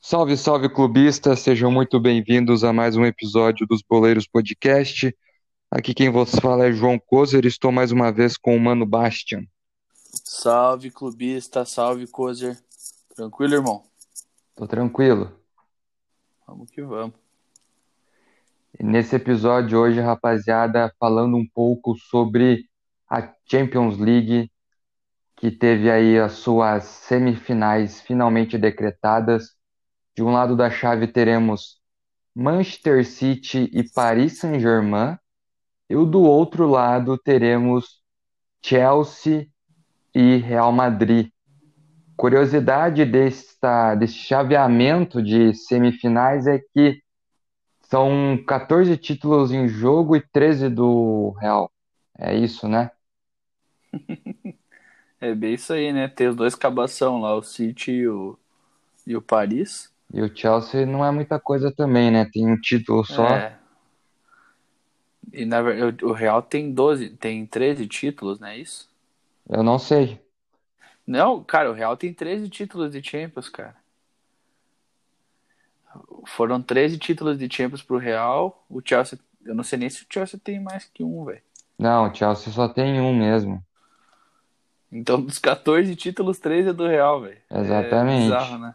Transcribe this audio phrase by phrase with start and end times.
[0.00, 5.16] Salve, salve clubistas, sejam muito bem-vindos a mais um episódio dos Boleiros Podcast.
[5.70, 9.44] Aqui quem vos fala é João Kozer, estou mais uma vez com o Mano Bastian.
[10.24, 12.58] Salve clubista, salve Kozer.
[13.14, 13.84] Tranquilo, irmão?
[14.56, 15.30] Tô tranquilo.
[16.46, 17.27] Vamos que vamos.
[18.80, 22.64] Nesse episódio hoje, rapaziada, falando um pouco sobre
[23.10, 24.48] a Champions League,
[25.36, 29.48] que teve aí as suas semifinais finalmente decretadas.
[30.14, 31.80] De um lado da chave teremos
[32.32, 35.18] Manchester City e Paris Saint-Germain,
[35.90, 38.00] e do outro lado teremos
[38.62, 39.48] Chelsea
[40.14, 41.30] e Real Madrid.
[42.16, 47.02] Curiosidade desta, desse chaveamento de semifinais é que
[47.88, 51.72] são 14 títulos em jogo e 13 do Real.
[52.18, 52.90] É isso, né?
[55.18, 56.06] é bem isso aí, né?
[56.06, 58.38] Tem os dois cabação lá, o City e o,
[59.06, 59.90] e o Paris.
[60.12, 62.28] E o Chelsea não é muita coisa também, né?
[62.30, 63.26] Tem um título só.
[63.26, 63.58] É.
[65.32, 68.88] E na verdade, o Real tem 12, tem 13 títulos, não é isso?
[69.48, 70.20] Eu não sei.
[71.06, 73.76] Não, cara, o Real tem 13 títulos de Champions, cara.
[76.26, 78.64] Foram 13 títulos de Champions pro Real.
[78.68, 81.42] O Chelsea, eu não sei nem se o Chelsea tem mais que um, velho.
[81.78, 83.64] Não, o Chelsea só tem um mesmo.
[84.90, 87.38] Então, dos 14 títulos, 13 é do Real, velho.
[87.50, 88.32] Exatamente.
[88.32, 88.74] É bizarro, né?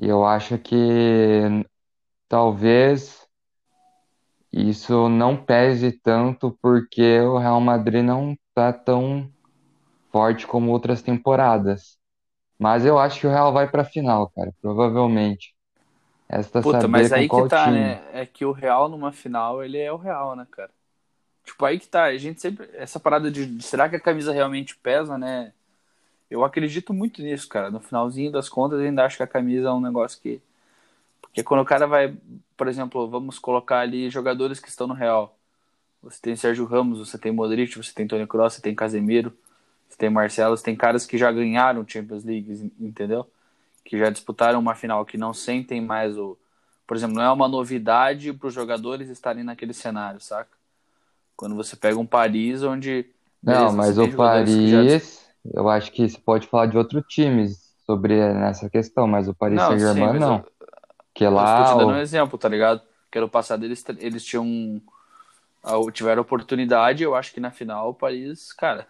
[0.00, 1.66] E eu acho que
[2.28, 3.26] talvez
[4.52, 9.28] isso não pese tanto porque o Real Madrid não tá tão
[10.10, 11.97] forte como outras temporadas.
[12.58, 15.54] Mas eu acho que o Real vai para a final, cara, provavelmente.
[16.28, 17.78] Esta Puta, mas aí que tá, time.
[17.78, 18.02] né?
[18.12, 20.70] É que o Real numa final, ele é o Real, né, cara?
[21.44, 22.04] Tipo, aí que tá.
[22.04, 22.68] A gente sempre.
[22.74, 25.52] Essa parada de será que a camisa realmente pesa, né?
[26.30, 27.70] Eu acredito muito nisso, cara.
[27.70, 30.42] No finalzinho das contas, eu ainda acho que a camisa é um negócio que.
[31.22, 32.14] Porque quando o cara vai,
[32.56, 35.34] por exemplo, vamos colocar ali jogadores que estão no Real.
[36.02, 39.36] Você tem Sérgio Ramos, você tem Modric, você tem Toni Kroos, você tem Casemiro,
[39.88, 43.26] você tem Marcelo, você tem caras que já ganharam Champions League, entendeu?
[43.84, 46.36] Que já disputaram uma final, que não sentem mais o.
[46.86, 50.50] Por exemplo, não é uma novidade para os jogadores estarem naquele cenário, saca?
[51.36, 53.06] Quando você pega um Paris onde.
[53.42, 58.68] Não, mas o Paris eu acho que você pode falar de outros times sobre nessa
[58.68, 60.36] questão, mas o Paris Saint-Germain não.
[60.36, 60.46] Eu,
[61.14, 61.58] que lá.
[61.58, 62.82] Eu estou te dando um exemplo, tá ligado?
[63.10, 64.80] Que ano passado eles, eles tinham.
[65.92, 68.86] Tiveram oportunidade, eu acho que na final o Paris, cara,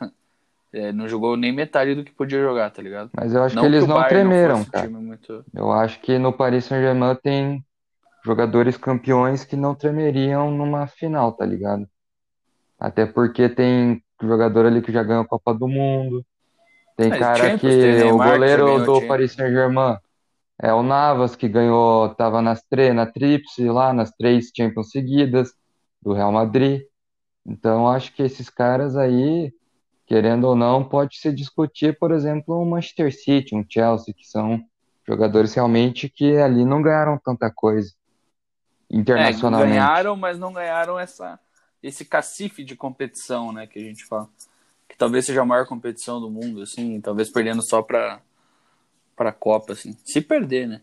[0.79, 3.11] é, não jogou nem metade do que podia jogar, tá ligado?
[3.17, 4.89] Mas eu acho não que eles que não tremeram, não cara.
[4.89, 5.45] Muito...
[5.55, 7.65] Eu acho que no Paris Saint-Germain tem
[8.25, 11.87] jogadores campeões que não tremeriam numa final, tá ligado?
[12.79, 16.25] Até porque tem jogador ali que já ganhou a Copa do Mundo,
[16.97, 19.97] tem é, cara que o goleiro do Paris Saint-Germain
[20.61, 25.53] é o Navas, que ganhou, tava nas três, na tríplice lá, nas três Champions seguidas,
[26.03, 26.83] do Real Madrid.
[27.47, 29.53] Então, acho que esses caras aí,
[30.09, 34.65] querendo ou não, pode se discutir, por exemplo, um Manchester City, um Chelsea, que são
[35.07, 37.93] jogadores realmente que ali não ganharam tanta coisa
[38.91, 39.73] internacionalmente.
[39.73, 41.39] É, ganharam, mas não ganharam essa,
[41.83, 44.29] esse cacife de competição, né, que a gente fala
[44.99, 48.21] talvez seja a maior competição do mundo, assim, talvez perdendo só para
[49.17, 49.97] para a Copa, assim.
[50.05, 50.81] Se perder, né?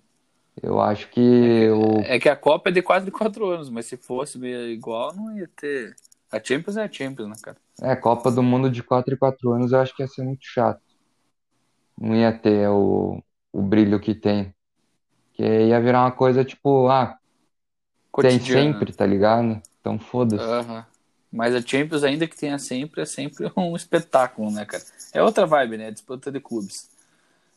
[0.61, 2.01] Eu acho que o...
[2.01, 4.37] é que a Copa é de quase quatro anos, mas se fosse
[4.71, 5.95] igual, não ia ter.
[6.35, 7.57] A Champions é a Champions, né, cara?
[7.81, 10.45] É, Copa do Mundo de 4 e 4 anos eu acho que ia ser muito
[10.45, 10.81] chato.
[11.97, 13.23] Não ia ter o,
[13.53, 14.53] o brilho que tem.
[15.33, 17.17] Que ia virar uma coisa tipo, ah,
[18.21, 19.61] tem sempre, tá ligado?
[19.79, 20.43] Então foda-se.
[20.43, 20.83] Uhum.
[21.31, 24.83] Mas a Champions, ainda que tenha sempre, é sempre um espetáculo, né, cara?
[25.13, 25.91] É outra vibe, né?
[25.91, 26.89] Disputa de clubes.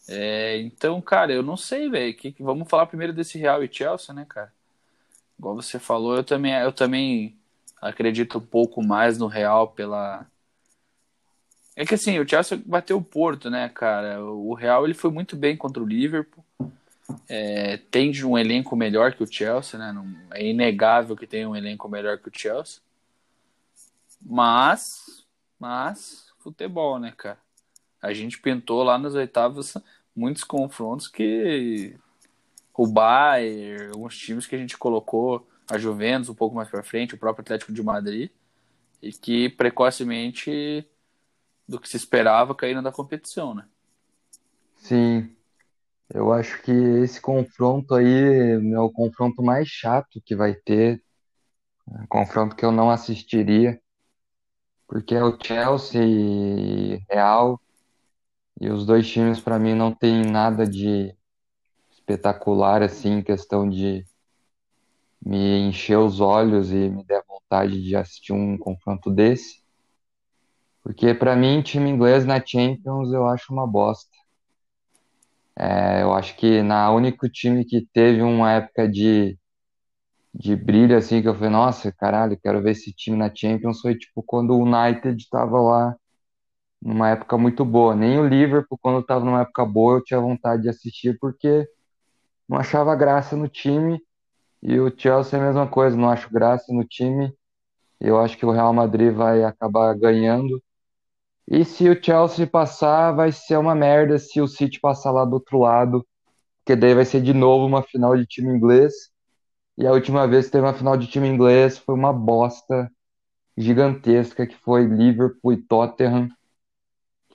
[0.09, 2.15] É, então, cara, eu não sei, velho.
[2.15, 4.53] Que, que, vamos falar primeiro desse Real e Chelsea, né, cara?
[5.39, 7.38] Igual você falou, eu também, eu também
[7.81, 10.27] acredito um pouco mais no Real pela.
[11.77, 14.23] É que assim, o Chelsea bateu o Porto, né, cara?
[14.25, 16.45] O Real ele foi muito bem contra o Liverpool.
[17.29, 19.93] É, tem um elenco melhor que o Chelsea, né?
[19.93, 22.81] Não, é inegável que tem um elenco melhor que o Chelsea.
[24.21, 25.25] Mas,
[25.59, 27.39] mas, futebol, né, cara?
[28.03, 29.75] A gente pintou lá nas oitavas
[30.15, 31.97] muitos confrontos que
[32.75, 37.15] o Bayern, alguns times que a gente colocou, a Juventus um pouco mais para frente,
[37.15, 38.31] o próprio Atlético de Madrid,
[39.03, 40.87] e que precocemente
[41.69, 43.67] do que se esperava caíram da competição, né?
[44.77, 45.31] Sim.
[46.13, 48.07] Eu acho que esse confronto aí
[48.73, 51.03] é o confronto mais chato que vai ter
[51.87, 53.81] Um confronto que eu não assistiria,
[54.87, 57.61] porque é o Chelsea e Real,
[58.61, 61.15] e os dois times para mim não tem nada de
[61.91, 64.05] espetacular assim, em questão de
[65.25, 69.63] me encher os olhos e me der vontade de assistir um confronto desse.
[70.83, 74.11] Porque para mim, time inglês na Champions eu acho uma bosta.
[75.57, 79.37] É, eu acho que na único time que teve uma época de,
[80.35, 83.97] de brilho, assim, que eu falei, nossa, caralho, quero ver esse time na Champions, foi
[83.97, 85.97] tipo quando o United estava lá
[86.83, 87.95] numa época muito boa.
[87.95, 91.69] Nem o Liverpool, quando estava numa época boa, eu tinha vontade de assistir, porque
[92.49, 94.01] não achava graça no time.
[94.63, 97.33] E o Chelsea é a mesma coisa, não acho graça no time.
[98.01, 100.63] Eu acho que o Real Madrid vai acabar ganhando.
[101.49, 105.35] E se o Chelsea passar, vai ser uma merda se o City passar lá do
[105.35, 106.07] outro lado,
[106.65, 108.93] porque daí vai ser de novo uma final de time inglês.
[109.79, 112.91] E a última vez que teve uma final de time inglês foi uma bosta
[113.57, 116.29] gigantesca que foi Liverpool e Tottenham.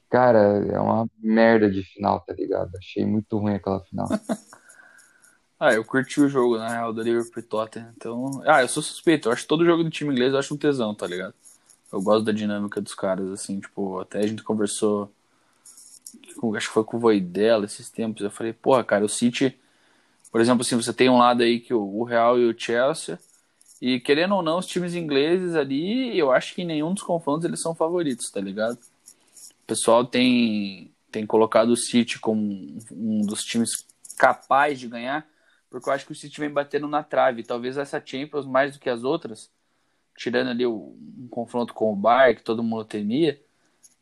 [0.09, 0.39] Cara,
[0.71, 2.75] é uma merda de final, tá ligado?
[2.77, 4.07] Achei muito ruim aquela final.
[5.63, 7.93] ah, eu curti o jogo, na real, do Liverpool e Tottenham.
[7.95, 9.29] Então, ah, eu sou suspeito.
[9.29, 11.33] Eu acho todo jogo do time inglês eu acho um tesão, tá ligado?
[11.91, 15.09] Eu gosto da dinâmica dos caras, assim, tipo, até a gente conversou,
[16.55, 19.55] acho que foi com o Voidela esses tempos, eu falei, porra, cara, o City,
[20.31, 23.19] por exemplo, assim, você tem um lado aí que o, Real e o Chelsea,
[23.79, 27.45] e querendo ou não, os times ingleses ali, eu acho que em nenhum dos confrontos
[27.45, 28.73] eles são favoritos, tá ligado?
[28.73, 32.41] O pessoal tem, tem colocado o City como
[32.91, 33.69] um dos times
[34.17, 35.27] capazes de ganhar,
[35.73, 37.41] porque eu acho que o City vem batendo na trave.
[37.41, 39.49] Talvez essa Champions, mais do que as outras,
[40.15, 43.41] tirando ali o, um confronto com o Bar, que todo mundo temia,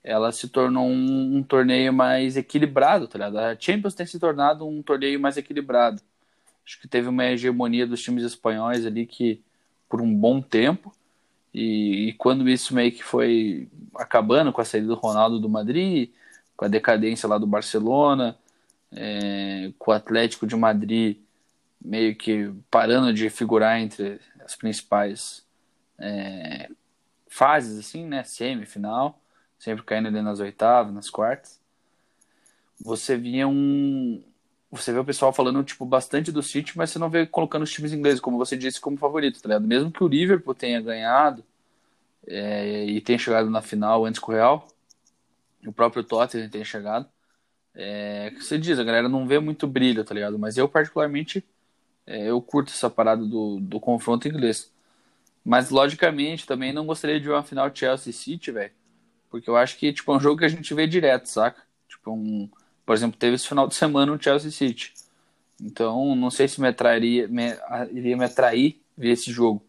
[0.04, 3.38] ela se tornou um, um, torneio mais equilibrado, tá ligado?
[3.38, 6.02] A Champions tem se tornado um torneio mais equilibrado.
[6.66, 9.42] Acho que teve uma hegemonia dos times espanhóis ali que
[9.88, 10.94] por um bom tempo
[11.54, 16.10] e, e quando isso meio que foi acabando com a saída do Ronaldo do Madrid,
[16.58, 18.38] com a decadência lá do Barcelona,
[18.92, 21.16] é, com o Atlético de Madrid
[21.84, 25.46] meio que parando de figurar entre as principais
[26.00, 26.70] é,
[27.28, 28.24] fases, assim, né?
[28.24, 29.20] Semifinal,
[29.58, 31.60] sempre caindo ali nas oitavas, nas quartas.
[32.80, 34.24] Você via um.
[34.72, 37.72] Você vê o pessoal falando, tipo, bastante do City, mas você não vê colocando os
[37.72, 39.68] times ingleses, como você disse, como favorito, tá ligado?
[39.68, 41.44] Mesmo que o Liverpool tenha ganhado
[42.28, 44.68] é, e tenha chegado na final antes com o Real,
[45.66, 47.10] o próprio Tottenham tenha chegado.
[47.74, 50.38] É, que você diz, a galera não vê muito brilho, tá ligado?
[50.40, 51.46] Mas eu, particularmente,
[52.12, 54.70] é, eu curto essa parada do, do confronto inglês.
[55.46, 58.74] Mas, logicamente, também não gostaria de ver uma final Chelsea City, velho.
[59.30, 61.62] Porque eu acho que, tipo, é um jogo que a gente vê direto, saca?
[61.88, 62.50] Tipo, um...
[62.86, 64.94] Por exemplo, teve esse final de semana um Chelsea City.
[65.62, 67.56] Então, não sei se me atrairia, me,
[67.92, 69.64] iria me atrair ver esse jogo.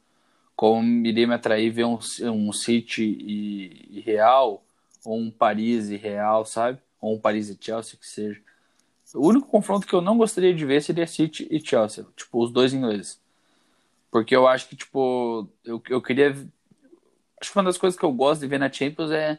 [0.57, 4.65] Como iria me atrair ver um, um City e, e Real,
[5.05, 6.79] ou um Paris e Real, sabe?
[7.01, 8.41] Ou um Paris e Chelsea, que seja.
[9.15, 12.05] O único confronto que eu não gostaria de ver seria City e Chelsea.
[12.17, 13.21] Tipo, os dois ingleses.
[14.11, 16.31] Porque eu acho que, tipo, eu, eu queria.
[17.41, 19.39] Acho que uma das coisas que eu gosto de ver na Champions é,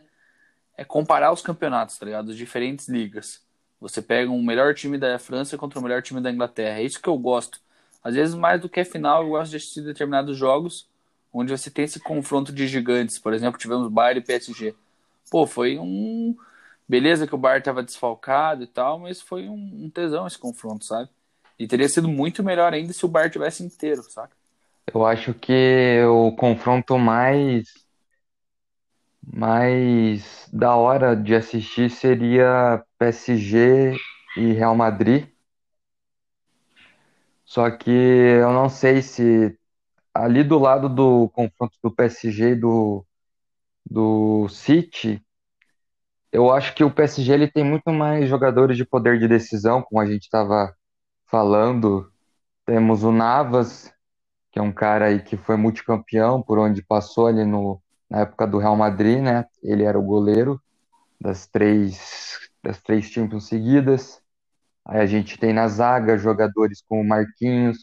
[0.77, 2.31] é comparar os campeonatos, tá ligado?
[2.31, 3.41] As diferentes ligas.
[3.79, 6.79] Você pega um melhor time da França contra o melhor time da Inglaterra.
[6.79, 7.59] É isso que eu gosto.
[8.03, 10.87] Às vezes, mais do que a final, eu gosto de assistir determinados jogos
[11.33, 13.17] onde você tem esse confronto de gigantes.
[13.17, 14.75] Por exemplo, tivemos Bayern e PSG.
[15.31, 16.37] Pô, foi um.
[16.87, 20.85] Beleza que o Bayern estava desfalcado e tal, mas foi um, um tesão esse confronto,
[20.85, 21.09] sabe?
[21.57, 24.35] E teria sido muito melhor ainda se o Bayern tivesse inteiro, saca?
[24.93, 27.83] Eu acho que o confronto mais
[29.25, 33.95] mais da hora de assistir seria PSG
[34.37, 35.27] e Real Madrid.
[37.45, 39.57] Só que eu não sei se
[40.13, 43.05] ali do lado do confronto do PSG e do,
[43.89, 45.23] do City,
[46.33, 50.01] eu acho que o PSG ele tem muito mais jogadores de poder de decisão, como
[50.01, 50.75] a gente estava
[51.27, 52.11] falando.
[52.65, 53.93] Temos o Navas,
[54.51, 58.47] que é um cara aí que foi multicampeão por onde passou ali no, na época
[58.47, 59.45] do Real Madrid, né?
[59.63, 60.61] Ele era o goleiro
[61.21, 64.21] das três, das três Champions seguidas.
[64.85, 67.77] Aí a gente tem na zaga jogadores como Marquinhos,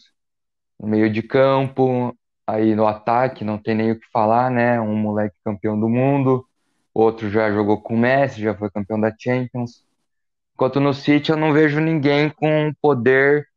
[0.79, 2.17] no meio de campo,
[2.47, 4.81] aí no ataque não tem nem o que falar, né?
[4.81, 6.45] Um moleque campeão do mundo,
[6.93, 9.83] outro já jogou com o Messi, já foi campeão da Champions.
[10.55, 13.47] Enquanto no City eu não vejo ninguém com poder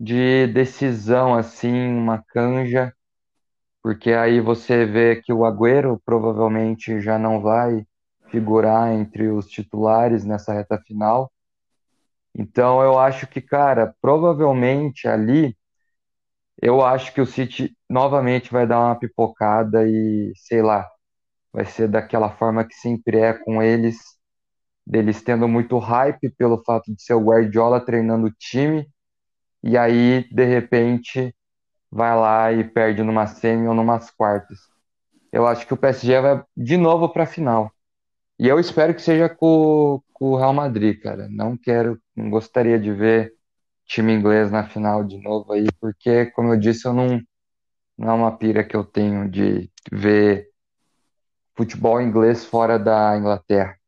[0.00, 2.92] de decisão, assim, uma canja,
[3.82, 7.86] porque aí você vê que o Agüero provavelmente já não vai
[8.30, 11.32] figurar entre os titulares nessa reta final.
[12.34, 15.56] Então eu acho que, cara, provavelmente ali
[16.60, 20.88] Eu acho que o City novamente vai dar uma pipocada e, sei lá,
[21.52, 23.98] vai ser daquela forma que sempre é com eles,
[24.86, 28.88] deles tendo muito hype pelo fato de ser o Guardiola treinando o time,
[29.62, 31.34] e aí, de repente,
[31.90, 34.58] vai lá e perde numa semi ou numas quartas.
[35.32, 37.72] Eu acho que o PSG vai de novo para a final.
[38.38, 41.28] E eu espero que seja com, com o Real Madrid, cara.
[41.30, 43.32] Não quero, não gostaria de ver
[43.86, 47.20] time inglês na final de novo aí, porque, como eu disse, eu não,
[47.98, 50.51] não é uma pira que eu tenho de ver
[51.56, 53.78] futebol inglês fora da Inglaterra.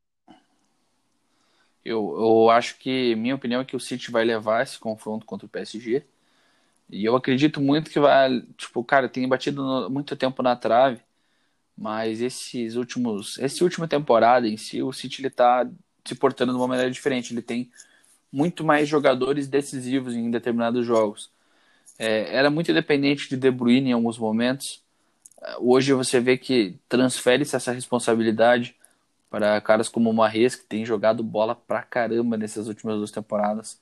[1.83, 5.45] Eu, eu acho que, minha opinião é que o City vai levar esse confronto contra
[5.45, 6.03] o PSG.
[6.89, 11.01] E eu acredito muito que vai, tipo, cara, tem batido no, muito tempo na trave,
[11.77, 15.69] mas esses últimos, essa última temporada em si, o City ele tá
[16.05, 17.33] se portando de uma maneira diferente.
[17.33, 17.71] Ele tem
[18.31, 21.31] muito mais jogadores decisivos em determinados jogos.
[21.99, 24.83] É, era muito dependente de De Bruyne em alguns momentos.
[25.59, 28.75] Hoje você vê que transfere-se essa responsabilidade
[29.29, 33.79] para caras como o Marres, que tem jogado bola pra caramba nessas últimas duas temporadas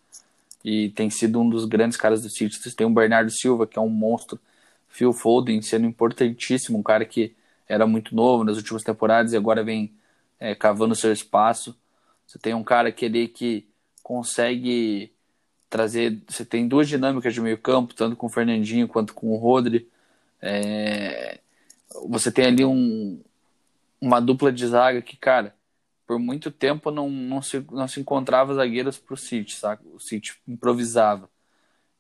[0.64, 2.58] e tem sido um dos grandes caras do City.
[2.58, 4.40] Você tem o Bernardo Silva, que é um monstro,
[4.88, 7.36] Phil Foden sendo importantíssimo, um cara que
[7.68, 9.94] era muito novo nas últimas temporadas e agora vem
[10.40, 11.76] é, cavando seu espaço.
[12.26, 13.68] Você tem um cara que ele que
[14.02, 15.12] consegue
[15.70, 16.22] trazer.
[16.28, 19.90] Você tem duas dinâmicas de meio campo, tanto com o Fernandinho quanto com o Rodri.
[20.42, 21.40] É,
[22.08, 23.22] você tem ali um,
[24.00, 25.56] uma dupla de zaga que, cara,
[26.06, 29.84] por muito tempo não, não, se, não se encontrava zagueiros para o City, sabe?
[29.94, 31.30] O City improvisava.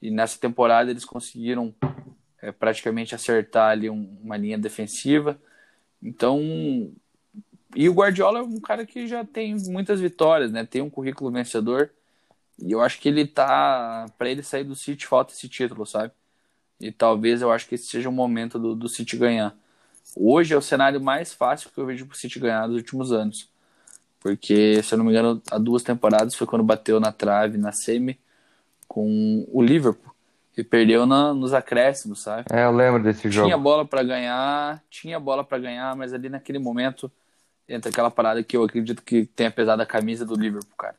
[0.01, 1.73] E nessa temporada eles conseguiram
[2.41, 5.39] é, praticamente acertar ali um, uma linha defensiva.
[6.01, 6.41] Então,
[7.75, 10.65] e o Guardiola é um cara que já tem muitas vitórias, né?
[10.65, 11.89] Tem um currículo vencedor.
[12.59, 14.05] E eu acho que ele tá.
[14.17, 16.13] para ele sair do City, falta esse título, sabe?
[16.79, 19.57] E talvez eu acho que esse seja o momento do, do City ganhar.
[20.15, 23.49] Hoje é o cenário mais fácil que eu vejo pro City ganhar nos últimos anos.
[24.19, 27.71] Porque, se eu não me engano, há duas temporadas foi quando bateu na trave, na
[27.71, 28.17] semi,
[28.87, 30.13] com o Liverpool.
[30.55, 32.45] E perdeu na, nos acréscimos, sabe?
[32.51, 33.47] É, eu lembro desse jogo.
[33.47, 37.11] Tinha bola para ganhar, tinha bola para ganhar, mas ali naquele momento
[37.67, 40.95] entra aquela parada que eu acredito que tenha pesado a camisa do Liverpool, cara.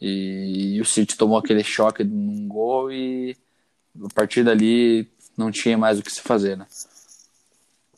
[0.00, 3.36] E, e o City tomou aquele choque num gol e
[4.04, 6.66] a partir dali não tinha mais o que se fazer, né?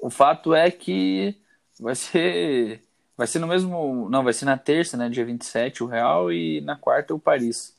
[0.00, 1.36] O fato é que
[1.78, 2.82] vai ser
[3.16, 6.62] vai ser no mesmo, não, vai ser na terça, né, dia 27 o Real e
[6.62, 7.76] na quarta o Paris.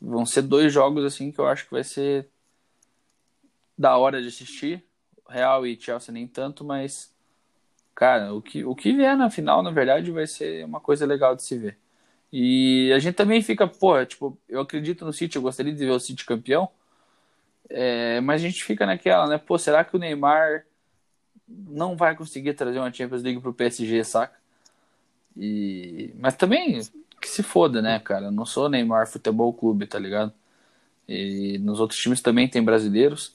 [0.00, 2.28] Vão ser dois jogos assim que eu acho que vai ser
[3.76, 4.84] da hora de assistir.
[5.28, 7.12] Real e Chelsea nem tanto, mas
[7.94, 11.34] cara, o que, o que vier na final, na verdade, vai ser uma coisa legal
[11.34, 11.76] de se ver.
[12.32, 15.90] E a gente também fica, pô, tipo, eu acredito no City, eu gostaria de ver
[15.90, 16.68] o City campeão,
[17.68, 19.38] é, mas a gente fica naquela, né?
[19.38, 20.64] Pô, será que o Neymar
[21.48, 24.36] não vai conseguir trazer uma Champions League pro PSG, saca?
[25.36, 26.12] E...
[26.18, 26.80] Mas também,
[27.20, 28.26] que se foda, né, cara?
[28.26, 30.32] Eu não sou Neymar Futebol Clube, tá ligado?
[31.08, 33.32] E nos outros times também tem brasileiros.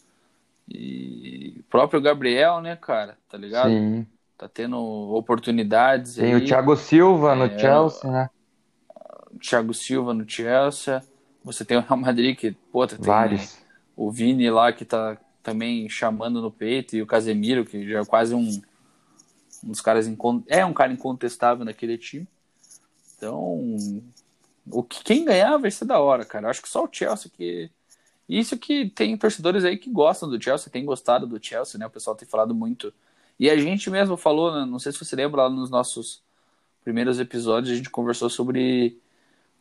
[0.70, 3.18] E o próprio Gabriel, né, cara?
[3.28, 3.70] Tá ligado?
[3.70, 4.06] Sim.
[4.38, 6.16] Tá tendo oportunidades.
[6.16, 6.42] Tem aí.
[6.42, 8.30] o Thiago Silva no é, Chelsea, né?
[9.40, 11.04] Thiago Silva no Chelsea.
[11.44, 13.58] Você tem o Real Madrid que, pô, tem Vários.
[13.96, 18.06] o Vini lá que tá também chamando no peito, e o Casemiro, que já é
[18.06, 18.62] quase um,
[19.64, 20.10] um dos caras.
[20.48, 22.28] É um cara incontestável naquele time.
[23.18, 24.02] Então,
[24.72, 26.50] o que, quem ganhar vai ser da hora, cara.
[26.50, 27.70] Acho que só o Chelsea que.
[28.28, 31.86] Isso que tem torcedores aí que gostam do Chelsea, tem gostado do Chelsea, né?
[31.86, 32.94] O pessoal tem falado muito.
[33.38, 34.66] E a gente mesmo falou, né?
[34.66, 36.24] não sei se você lembra lá nos nossos
[36.84, 38.98] primeiros episódios, a gente conversou sobre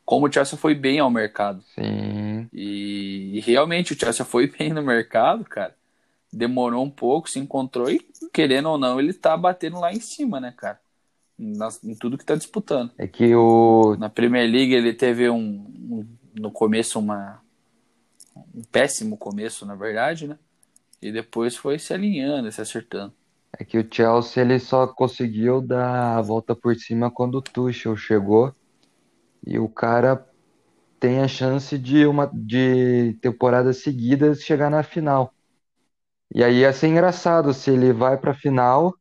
[0.04, 1.62] como o Chelsea foi bem ao mercado.
[1.74, 2.48] Sim.
[2.52, 5.74] E, e, realmente o Chelsea foi bem no mercado, cara.
[6.32, 8.00] Demorou um pouco, se encontrou e,
[8.32, 10.80] querendo ou não, ele tá batendo lá em cima, né, cara?
[11.38, 12.90] Nas, em tudo que tá disputando.
[12.98, 13.96] É que o.
[13.98, 15.66] Na Premier League ele teve um.
[15.90, 16.06] um
[16.38, 17.40] no começo, uma.
[18.54, 20.38] Um péssimo começo, na verdade, né?
[21.00, 23.12] E depois foi se alinhando, se acertando.
[23.58, 27.96] É que o Chelsea ele só conseguiu dar a volta por cima quando o Tuchel
[27.96, 28.54] chegou
[29.46, 30.26] e o cara
[31.00, 35.34] tem a chance de uma de temporadas seguidas chegar na final.
[36.34, 38.94] E aí ia ser engraçado se ele vai para a final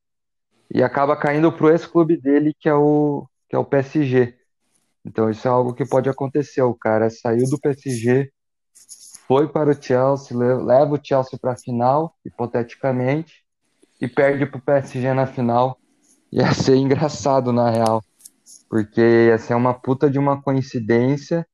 [0.74, 4.36] e acaba caindo pro ex-clube dele, que é o que é o PSG.
[5.06, 6.62] Então isso é algo que pode acontecer.
[6.62, 8.32] O cara saiu do PSG,
[9.28, 13.44] foi para o Chelsea, leva o Chelsea para a final, hipoteticamente,
[14.00, 15.78] e perde para o PSG na final.
[16.32, 18.02] Ia ser engraçado, na real.
[18.72, 21.46] Porque ia ser uma puta de uma coincidência,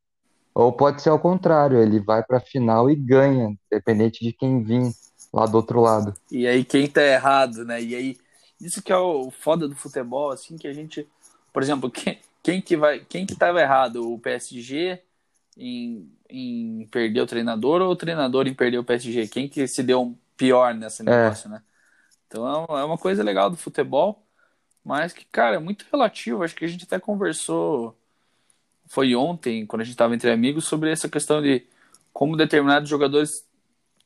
[0.53, 4.91] ou pode ser ao contrário, ele vai pra final e ganha, independente de quem vir.
[5.33, 6.13] lá do outro lado.
[6.31, 7.81] E aí quem tá errado, né?
[7.81, 8.17] E aí,
[8.61, 11.07] isso que é o foda do futebol, assim, que a gente,
[11.51, 14.13] por exemplo, quem, quem que vai, quem que tava errado?
[14.13, 15.01] O PSG
[15.57, 19.27] em, em perder o treinador ou o treinador em perder o PSG?
[19.27, 21.05] Quem que se deu pior nesse é.
[21.05, 21.53] negócio, é.
[21.53, 21.63] né?
[22.27, 22.45] Então
[22.77, 24.26] é uma coisa legal do futebol,
[24.87, 26.43] mas que, cara, é muito relativo.
[26.43, 27.93] Acho que a gente até conversou,
[28.85, 31.67] foi ontem, quando a gente estava entre amigos, sobre essa questão de
[32.13, 33.45] como determinados jogadores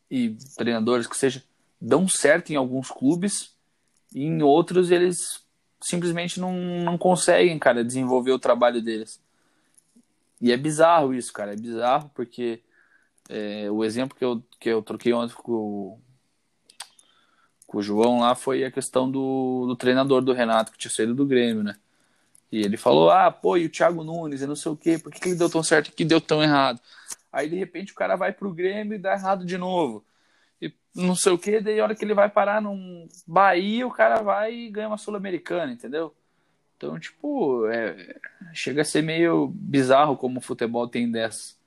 [0.10, 1.44] e treinadores que seja
[1.80, 3.56] dão certo em alguns clubes
[4.14, 5.46] e em outros eles
[5.80, 9.22] simplesmente não, não conseguem, cara, desenvolver o trabalho deles.
[10.42, 12.60] E é bizarro isso, cara, é bizarro porque
[13.30, 16.00] é, o exemplo que eu, que eu troquei ontem com,
[17.72, 21.16] com o João lá foi a questão do, do treinador do Renato, que tinha saído
[21.16, 21.78] do Grêmio, né?
[22.52, 25.10] E ele falou, ah, pô, e o Thiago Nunes, eu não sei o quê, por
[25.10, 26.82] que, que ele deu tão certo e que deu tão errado?
[27.32, 30.04] Aí de repente o cara vai pro Grêmio e dá errado de novo.
[30.62, 33.92] E não sei o que, daí a hora que ele vai parar num Bahia, o
[33.92, 36.14] cara vai e ganha uma Sul-Americana, entendeu?
[36.76, 38.20] Então, tipo, é,
[38.54, 41.58] chega a ser meio bizarro como o futebol tem dessas.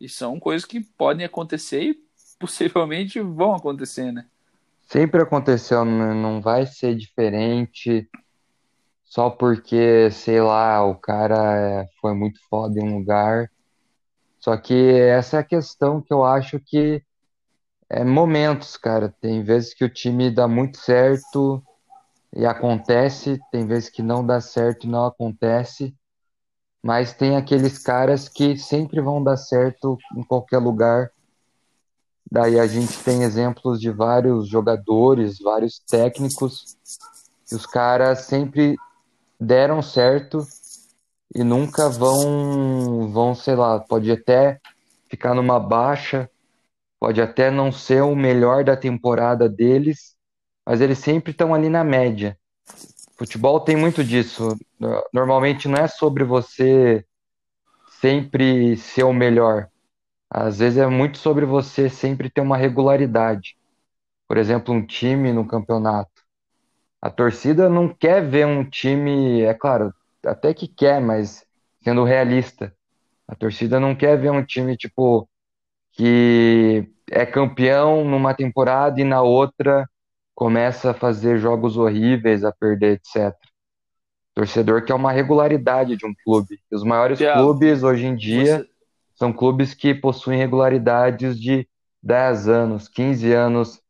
[0.00, 2.00] E são coisas que podem acontecer e
[2.38, 4.24] possivelmente vão acontecer, né?
[4.90, 8.08] Sempre aconteceu, não vai ser diferente
[9.04, 13.50] só porque, sei lá, o cara é, foi muito foda em um lugar
[14.40, 17.02] só que essa é a questão que eu acho que
[17.90, 19.14] é momentos, cara.
[19.20, 21.62] Tem vezes que o time dá muito certo
[22.34, 25.94] e acontece, tem vezes que não dá certo e não acontece,
[26.82, 31.10] mas tem aqueles caras que sempre vão dar certo em qualquer lugar.
[32.30, 36.76] Daí a gente tem exemplos de vários jogadores, vários técnicos,
[37.46, 38.76] que os caras sempre
[39.40, 40.46] deram certo
[41.34, 44.60] e nunca vão, vão, sei lá, pode até
[45.08, 46.30] ficar numa baixa,
[47.00, 50.14] pode até não ser o melhor da temporada deles,
[50.66, 52.36] mas eles sempre estão ali na média.
[53.16, 54.56] Futebol tem muito disso.
[55.12, 57.04] Normalmente não é sobre você
[58.00, 59.68] sempre ser o melhor.
[60.30, 63.56] Às vezes é muito sobre você sempre ter uma regularidade.
[64.26, 66.10] Por exemplo, um time no campeonato.
[67.00, 71.46] A torcida não quer ver um time, é claro, até que quer, mas
[71.82, 72.74] sendo realista.
[73.26, 75.28] A torcida não quer ver um time tipo
[75.92, 79.88] que é campeão numa temporada e na outra
[80.34, 83.34] começa a fazer jogos horríveis, a perder, etc.
[84.34, 86.60] Torcedor quer uma regularidade de um clube.
[86.70, 87.40] Os maiores yeah.
[87.40, 88.67] clubes hoje em dia Você...
[89.18, 91.68] são clubes que possuem regularidades de
[92.00, 93.82] 10 anos, 15 anos.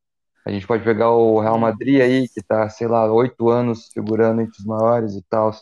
[0.43, 4.41] A gente pode pegar o Real Madrid aí, que está, sei lá, 8 anos figurando
[4.41, 5.55] entre os maiores e tal.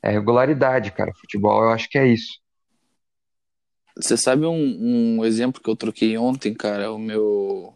[0.00, 1.12] É regularidade, cara.
[1.12, 2.38] Futebol eu acho que é isso.
[3.96, 6.92] Você sabe um, um exemplo que eu troquei ontem, cara?
[6.92, 7.74] O meu.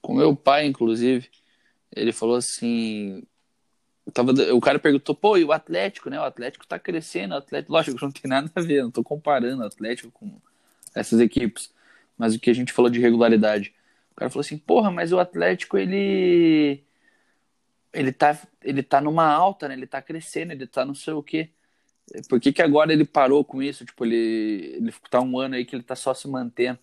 [0.00, 1.28] Com meu pai, inclusive.
[1.94, 3.22] Ele falou assim.
[4.12, 6.18] Tava, o cara perguntou, pô, e o Atlético, né?
[6.18, 9.62] O Atlético tá crescendo, o Atlético, lógico, não tem nada a ver, não tô comparando
[9.62, 10.40] o Atlético com
[10.94, 11.72] essas equipes.
[12.16, 13.74] Mas o que a gente falou de regularidade.
[14.12, 16.82] O cara falou assim, porra, mas o Atlético, ele
[17.92, 19.74] ele tá, ele tá numa alta, né?
[19.74, 21.50] Ele tá crescendo, ele tá não sei o quê.
[22.28, 23.84] Por que, que agora ele parou com isso?
[23.84, 26.78] Tipo, ele, ele tá um ano aí que ele tá só se mantendo.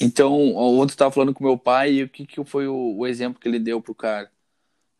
[0.00, 3.06] Então, ontem eu tava falando com meu pai e o que, que foi o, o
[3.06, 4.30] exemplo que ele deu pro cara?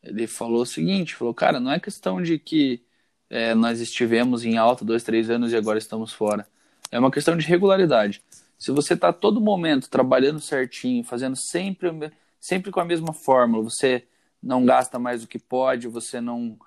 [0.05, 2.83] Ele falou o seguinte, falou, cara, não é questão de que
[3.31, 6.47] é, nós estivemos em alta dois, três anos e agora estamos fora.
[6.90, 8.23] É uma questão de regularidade.
[8.59, 11.88] Se você tá todo momento trabalhando certinho, fazendo sempre
[12.45, 13.64] sempre com a mesma fórmula.
[13.64, 14.07] Você
[14.43, 16.59] não gasta mais do que pode, você não,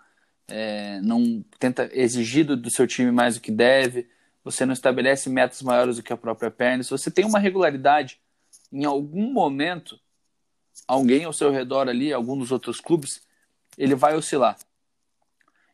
[0.47, 4.09] é, não tenta exigir do, do seu time mais do que deve,
[4.43, 6.81] você não estabelece metas maiores do que a própria perna.
[6.81, 8.19] Se você tem uma regularidade,
[8.73, 9.99] em algum momento,
[10.87, 13.21] alguém ao seu redor ali, algum dos outros clubes,
[13.77, 14.57] ele vai oscilar.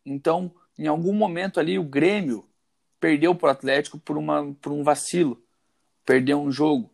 [0.05, 2.45] Então, em algum momento ali, o Grêmio
[2.99, 5.41] perdeu para o Atlético por, uma, por um vacilo,
[6.05, 6.89] perdeu um jogo.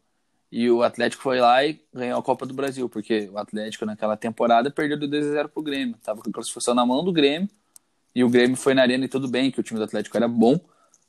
[0.52, 4.18] E o Atlético foi lá e ganhou a Copa do Brasil, porque o Atlético naquela
[4.18, 5.96] temporada perdeu do 2 a 0 pro Grêmio.
[6.02, 7.48] Tava com a classificação na mão do Grêmio.
[8.16, 10.28] E o Grêmio foi na arena e tudo bem, que o time do Atlético era
[10.28, 10.60] bom,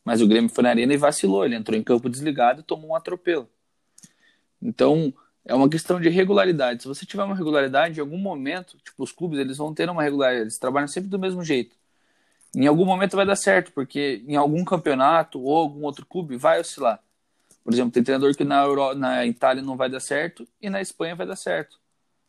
[0.05, 1.45] mas o Grêmio foi na arena e vacilou.
[1.45, 3.49] Ele entrou em campo desligado e tomou um atropelo.
[4.61, 5.13] Então,
[5.45, 6.83] é uma questão de regularidade.
[6.83, 10.03] Se você tiver uma regularidade, em algum momento, tipo, os clubes, eles vão ter uma
[10.03, 10.43] regularidade.
[10.43, 11.77] Eles trabalham sempre do mesmo jeito.
[12.55, 16.61] Em algum momento vai dar certo, porque em algum campeonato ou algum outro clube vai
[16.61, 17.01] oscilar.
[17.63, 20.81] Por exemplo, tem treinador que na, Euro, na Itália não vai dar certo e na
[20.81, 21.79] Espanha vai dar certo.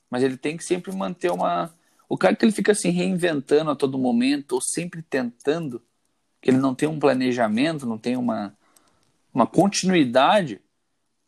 [0.10, 1.74] Mas ele tem que sempre manter uma.
[2.08, 5.82] O cara que ele fica se assim, reinventando a todo momento, ou sempre tentando,
[6.42, 8.54] que ele não tem um planejamento, não tem uma,
[9.34, 10.62] uma continuidade,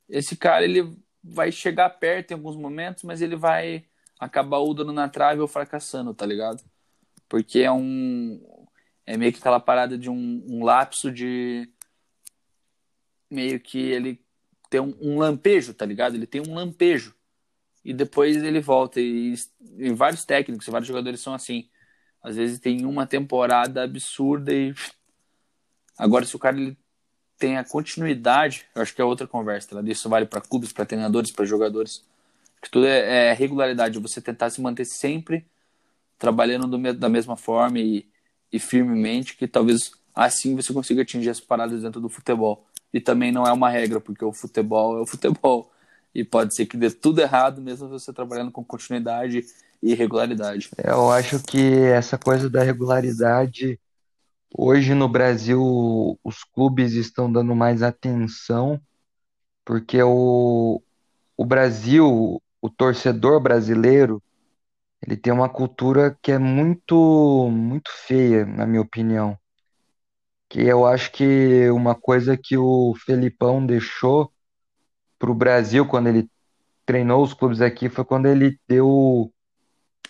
[0.10, 3.86] esse cara ele vai chegar perto em alguns momentos, mas ele vai
[4.19, 6.63] acabar ou dando na trave ou fracassando, tá ligado?
[7.29, 8.41] Porque é um.
[9.05, 11.69] É meio que aquela parada de um, um lapso de.
[13.29, 14.23] Meio que ele
[14.69, 16.15] tem um, um, lampejo, tá ligado?
[16.15, 17.15] Ele tem um lampejo.
[17.83, 18.99] E depois ele volta.
[18.99, 19.36] E,
[19.77, 21.69] e vários técnicos, vários jogadores são assim.
[22.21, 24.73] Às vezes tem uma temporada absurda e.
[25.97, 26.77] Agora, se o cara ele
[27.43, 29.67] tem a continuidade, eu acho que é outra conversa.
[29.75, 29.82] Tá?
[29.86, 32.01] Isso vale para clubes, para treinadores, para jogadores.
[32.62, 33.99] Que tudo é, é, regularidade.
[33.99, 35.45] Você tentar se manter sempre
[36.17, 38.06] trabalhando do, da mesma forma e,
[38.49, 42.65] e firmemente, que talvez assim você consiga atingir as paradas dentro do futebol.
[42.93, 45.69] E também não é uma regra, porque o futebol é o futebol.
[46.15, 49.43] E pode ser que dê tudo errado, mesmo você trabalhando com continuidade
[49.82, 50.69] e regularidade.
[50.82, 53.77] Eu acho que essa coisa da regularidade,
[54.54, 58.80] hoje no Brasil, os clubes estão dando mais atenção,
[59.66, 60.82] porque o,
[61.38, 64.22] o Brasil, o torcedor brasileiro,
[65.06, 69.38] ele tem uma cultura que é muito, muito feia, na minha opinião.
[70.50, 74.32] Que eu acho que uma coisa que o Felipão deixou
[75.20, 76.30] para o Brasil quando ele
[76.86, 79.34] treinou os clubes aqui foi quando ele deu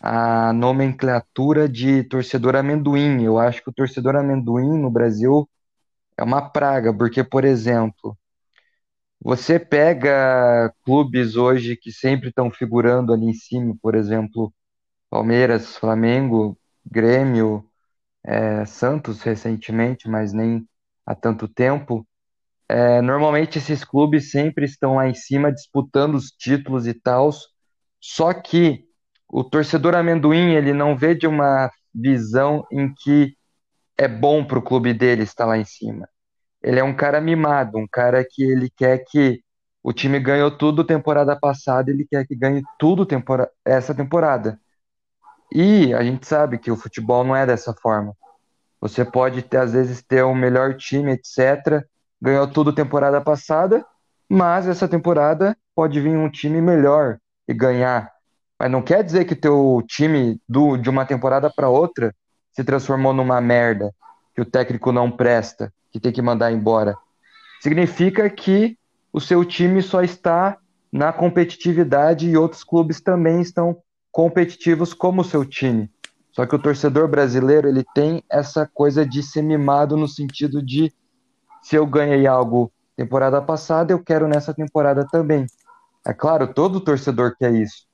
[0.03, 3.23] a nomenclatura de torcedor amendoim.
[3.23, 5.49] Eu acho que o torcedor amendoim no Brasil
[6.17, 8.17] é uma praga, porque, por exemplo,
[9.21, 14.53] você pega clubes hoje que sempre estão figurando ali em cima, por exemplo,
[15.09, 17.65] Palmeiras, Flamengo, Grêmio,
[18.23, 20.67] é, Santos recentemente, mas nem
[21.05, 22.07] há tanto tempo.
[22.69, 27.31] É, normalmente esses clubes sempre estão lá em cima disputando os títulos e tal,
[28.01, 28.82] só que
[29.33, 33.35] o torcedor amendoim ele não vê de uma visão em que
[33.97, 36.07] é bom para o clube dele estar lá em cima.
[36.61, 39.41] Ele é um cara mimado, um cara que ele quer que
[39.81, 44.59] o time ganhou tudo temporada passada, ele quer que ganhe tudo tempora essa temporada.
[45.51, 48.15] E a gente sabe que o futebol não é dessa forma.
[48.79, 51.83] Você pode ter, às vezes ter o melhor time, etc.
[52.21, 53.83] Ganhou tudo temporada passada,
[54.29, 57.17] mas essa temporada pode vir um time melhor
[57.47, 58.12] e ganhar.
[58.59, 62.15] Mas não quer dizer que teu time do, de uma temporada para outra
[62.53, 63.93] se transformou numa merda,
[64.35, 66.95] que o técnico não presta, que tem que mandar embora.
[67.61, 68.77] Significa que
[69.11, 70.57] o seu time só está
[70.91, 73.77] na competitividade e outros clubes também estão
[74.11, 75.89] competitivos como o seu time.
[76.31, 80.91] Só que o torcedor brasileiro ele tem essa coisa de ser mimado no sentido de
[81.61, 85.45] se eu ganhei algo temporada passada, eu quero nessa temporada também.
[86.05, 87.87] É claro, todo torcedor quer isso.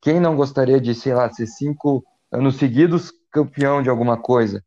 [0.00, 4.64] Quem não gostaria de, sei lá, ser cinco anos seguidos campeão de alguma coisa,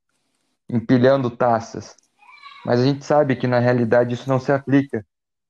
[0.70, 1.96] empilhando taças?
[2.66, 5.06] Mas a gente sabe que na realidade isso não se aplica,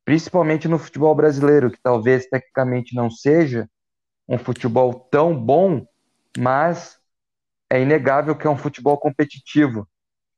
[0.05, 3.69] principalmente no futebol brasileiro, que talvez tecnicamente não seja,
[4.27, 5.85] um futebol tão bom,
[6.37, 6.99] mas
[7.69, 9.87] é inegável que é um futebol competitivo.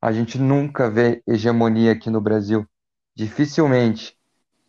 [0.02, 2.66] A gente nunca vê hegemonia aqui no Brasil.
[3.16, 4.18] Dificilmente.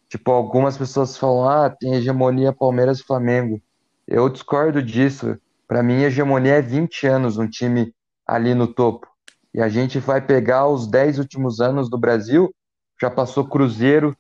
[0.09, 3.63] Tipo, algumas pessoas falam, ah, tem hegemonia Palmeiras e Flamengo.
[4.07, 5.39] Eu discordo disso.
[5.67, 7.95] Para mim, hegemonia é 20 anos um time
[8.27, 9.07] ali no topo.
[9.55, 12.55] E a gente vai pegar os 10 últimos anos do Brasil,
[13.01, 14.17] já passou Cruzeiro,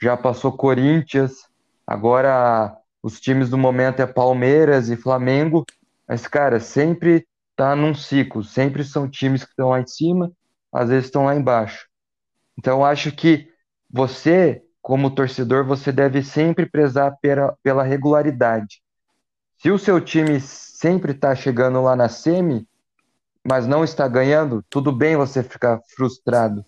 [0.00, 1.48] já passou Corinthians,
[1.86, 5.64] agora os times do momento é Palmeiras e Flamengo,
[6.08, 10.30] mas, cara, sempre tá num ciclo, sempre são times que estão lá em cima,
[10.72, 11.88] às vezes estão lá embaixo.
[12.58, 13.48] Então, acho que
[13.90, 18.82] você, como torcedor, você deve sempre prezar pela, pela regularidade.
[19.58, 22.68] Se o seu time sempre está chegando lá na semi,
[23.46, 26.64] mas não está ganhando, tudo bem você ficar frustrado.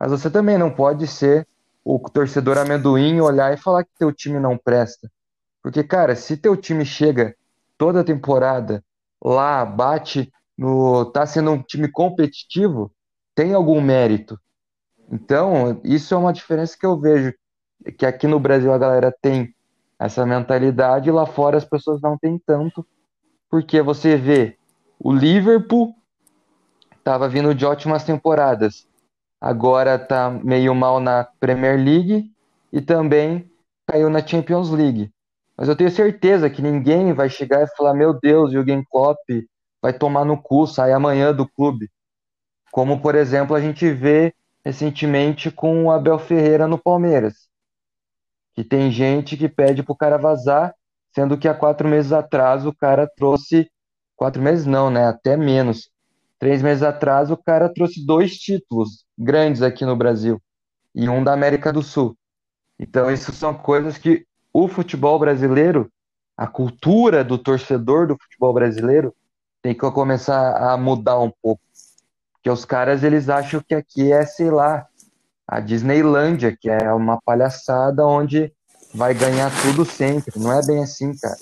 [0.00, 1.46] Mas você também não pode ser
[1.84, 5.10] o torcedor amendoim, olhar e falar que teu time não presta.
[5.62, 7.36] Porque, cara, se teu time chega
[7.76, 8.82] toda temporada
[9.22, 11.04] lá, bate no.
[11.06, 12.92] tá sendo um time competitivo,
[13.34, 14.38] tem algum mérito.
[15.10, 17.34] Então, isso é uma diferença que eu vejo.
[17.98, 19.54] Que aqui no Brasil a galera tem
[20.06, 22.86] essa mentalidade, lá fora as pessoas não têm tanto.
[23.50, 24.56] Porque você vê
[24.98, 25.94] o Liverpool
[26.96, 28.86] estava vindo de ótimas temporadas.
[29.40, 32.30] Agora tá meio mal na Premier League
[32.72, 33.50] e também
[33.86, 35.10] caiu na Champions League.
[35.56, 39.18] Mas eu tenho certeza que ninguém vai chegar e falar: Meu Deus, Jürgen Klopp
[39.82, 41.90] vai tomar no cu, sai amanhã do clube.
[42.70, 44.32] Como, por exemplo, a gente vê
[44.64, 47.51] recentemente com o Abel Ferreira no Palmeiras.
[48.54, 50.74] Que tem gente que pede pro cara vazar,
[51.14, 53.70] sendo que há quatro meses atrás o cara trouxe.
[54.16, 55.06] Quatro meses não, né?
[55.06, 55.90] Até menos.
[56.38, 60.40] Três meses atrás o cara trouxe dois títulos grandes aqui no Brasil
[60.94, 62.16] e um da América do Sul.
[62.78, 65.90] Então, isso são coisas que o futebol brasileiro,
[66.36, 69.14] a cultura do torcedor do futebol brasileiro
[69.62, 71.62] tem que começar a mudar um pouco.
[72.32, 74.86] Porque os caras, eles acham que aqui é, sei lá,
[75.52, 78.50] a Disneylândia, que é uma palhaçada onde
[78.94, 80.40] vai ganhar tudo sempre.
[80.40, 81.36] Não é bem assim, cara.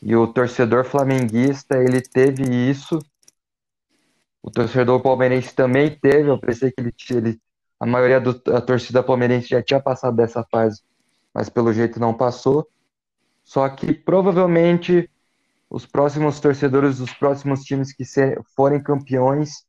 [0.00, 3.00] E o torcedor flamenguista, ele teve isso.
[4.40, 6.30] O torcedor palmeirense também teve.
[6.30, 7.40] Eu pensei que ele, ele
[7.80, 10.82] a maioria da torcida palmeirense já tinha passado dessa fase,
[11.34, 12.64] mas pelo jeito não passou.
[13.42, 15.10] Só que provavelmente
[15.68, 18.04] os próximos torcedores dos próximos times que
[18.54, 19.66] forem campeões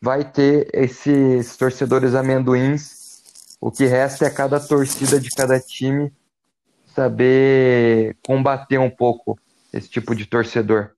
[0.00, 3.22] vai ter esses torcedores amendoins.
[3.60, 6.12] O que resta é cada torcida de cada time
[6.94, 9.38] saber combater um pouco
[9.72, 10.92] esse tipo de torcedor.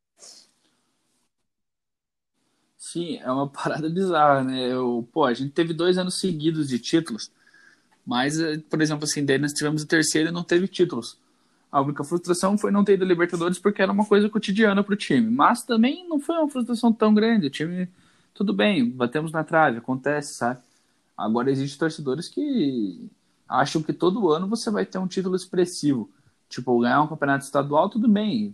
[2.76, 4.72] Sim, é uma parada bizarra, né?
[4.72, 7.30] Eu, pô, a gente teve dois anos seguidos de títulos,
[8.06, 11.18] mas, eh, por exemplo, assim, daí nós tivemos o terceiro e não teve títulos.
[11.70, 15.28] A única frustração foi não ter ido Libertadores porque era uma coisa cotidiana pro time.
[15.30, 17.48] Mas também não foi uma frustração tão grande.
[17.48, 17.88] O time,
[18.34, 20.60] tudo bem, batemos na trave, acontece, sabe?
[21.16, 23.10] Agora existem torcedores que
[23.48, 26.08] acham que todo ano você vai ter um título expressivo.
[26.48, 28.52] Tipo, ganhar um campeonato estadual, tudo bem.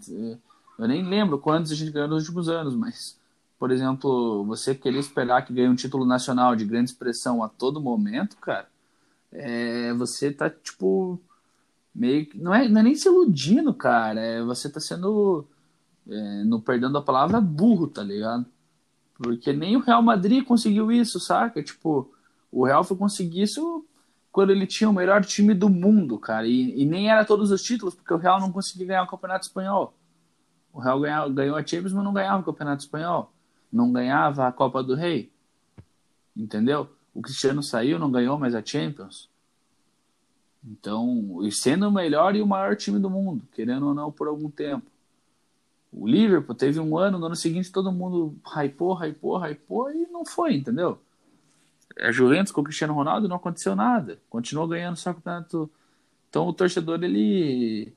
[0.78, 3.18] Eu nem lembro quantos a gente ganhou nos últimos anos, mas,
[3.58, 7.80] por exemplo, você querer esperar que ganhe um título nacional de grande expressão a todo
[7.80, 8.66] momento, cara,
[9.32, 11.20] é, você tá, tipo,
[11.94, 12.38] meio que.
[12.38, 14.20] Não é, não é nem se iludindo, cara.
[14.20, 15.44] É, você tá sendo.
[16.08, 18.44] É, não perdendo a palavra burro, tá ligado?
[19.16, 21.62] Porque nem o Real Madrid conseguiu isso, saca?
[21.62, 22.12] Tipo,
[22.50, 23.84] o Real foi conseguir isso
[24.32, 26.46] quando ele tinha o melhor time do mundo, cara.
[26.46, 29.46] E, e, nem era todos os títulos, porque o Real não conseguia ganhar o Campeonato
[29.46, 29.94] Espanhol.
[30.72, 33.32] O Real ganhava, ganhou a Champions, mas não ganhava o Campeonato Espanhol.
[33.72, 35.30] Não ganhava a Copa do Rei.
[36.36, 36.88] Entendeu?
[37.14, 39.30] O Cristiano saiu, não ganhou mais a Champions.
[40.64, 44.26] Então, e sendo o melhor e o maior time do mundo, querendo ou não, por
[44.26, 44.86] algum tempo.
[45.96, 50.24] O Liverpool teve um ano, no ano seguinte todo mundo hypou, hypou, hypou e não
[50.24, 50.98] foi, entendeu?
[52.00, 54.18] a Juventus com o Cristiano Ronaldo não aconteceu nada.
[54.28, 55.70] Continuou ganhando só o campeonato.
[56.28, 57.92] Então o torcedor, ele.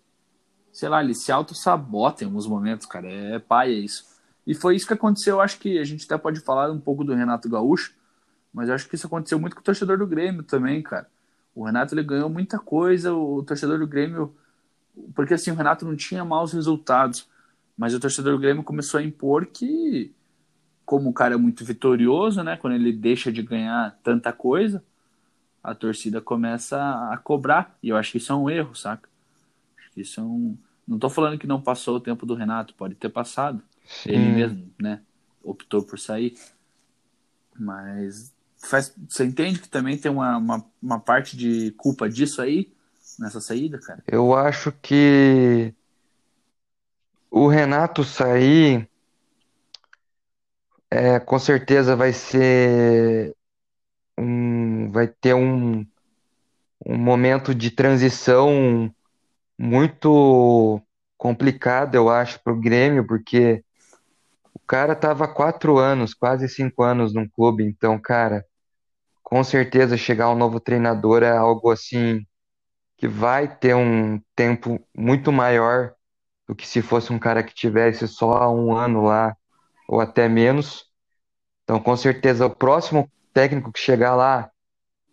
[0.71, 3.10] Sei lá, ele se auto-sabota em alguns momentos, cara.
[3.10, 4.05] É pai, é isso.
[4.45, 5.41] E foi isso que aconteceu.
[5.41, 7.93] Acho que a gente até pode falar um pouco do Renato Gaúcho,
[8.53, 11.07] mas acho que isso aconteceu muito com o torcedor do Grêmio também, cara.
[11.55, 14.36] O Renato ele ganhou muita coisa, o torcedor do Grêmio.
[15.15, 17.27] Porque assim, o Renato não tinha maus resultados,
[17.77, 20.13] mas o torcedor do Grêmio começou a impor que
[20.87, 22.55] como o cara é muito vitorioso, né?
[22.55, 24.81] Quando ele deixa de ganhar tanta coisa,
[25.61, 26.77] a torcida começa
[27.11, 27.77] a cobrar.
[27.83, 29.09] E eu acho que isso é um erro, saca?
[29.77, 30.57] Acho que isso é um.
[30.87, 33.61] Não tô falando que não passou o tempo do Renato, pode ter passado.
[33.85, 34.11] Sim.
[34.11, 35.01] Ele mesmo, né?
[35.43, 36.35] Optou por sair.
[37.59, 42.71] Mas faz, você entende que também tem uma, uma, uma parte de culpa disso aí,
[43.19, 44.01] nessa saída, cara?
[44.07, 45.73] Eu acho que
[47.29, 48.89] o Renato sair
[50.89, 53.35] é, com certeza vai ser
[54.17, 55.85] um, vai ter um,
[56.85, 58.93] um momento de transição
[59.57, 60.81] muito
[61.17, 63.63] complicado, eu acho, para o Grêmio, porque
[64.53, 68.45] o cara tava quatro anos, quase cinco anos num clube, então, cara,
[69.23, 72.25] com certeza chegar um novo treinador é algo assim
[72.97, 75.93] que vai ter um tempo muito maior
[76.47, 79.36] do que se fosse um cara que tivesse só um ano lá
[79.88, 80.86] ou até menos.
[81.63, 84.49] Então, com certeza, o próximo técnico que chegar lá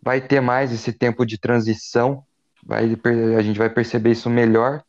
[0.01, 2.23] vai ter mais esse tempo de transição,
[2.65, 2.95] vai,
[3.37, 4.83] a gente vai perceber isso melhor.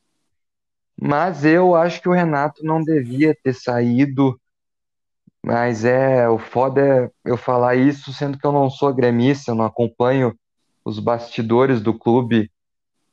[1.00, 4.40] Mas eu acho que o Renato não devia ter saído.
[5.44, 9.54] Mas é, o foda é eu falar isso, sendo que eu não sou gremista, eu
[9.54, 10.36] não acompanho
[10.84, 12.50] os bastidores do clube,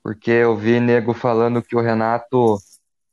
[0.04, 2.58] porque eu vi nego falando que o Renato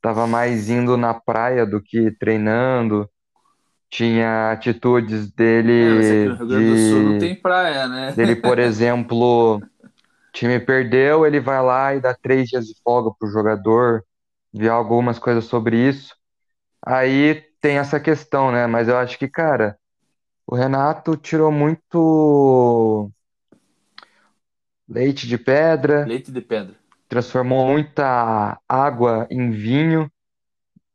[0.00, 3.08] estava mais indo na praia do que treinando,
[3.90, 5.72] tinha atitudes dele.
[5.72, 8.12] É, Rio Grande do Sul não tem praia, né?
[8.12, 9.60] Dele, por exemplo,
[10.32, 14.02] time perdeu, ele vai lá e dá três dias de folga pro jogador.
[14.52, 16.14] Vi algumas coisas sobre isso.
[16.84, 18.66] Aí tem essa questão, né?
[18.66, 19.76] Mas eu acho que, cara,
[20.46, 23.10] o Renato tirou muito
[24.88, 26.06] leite de pedra.
[26.06, 26.79] Leite de pedra.
[27.10, 30.10] Transformou muita água em vinho.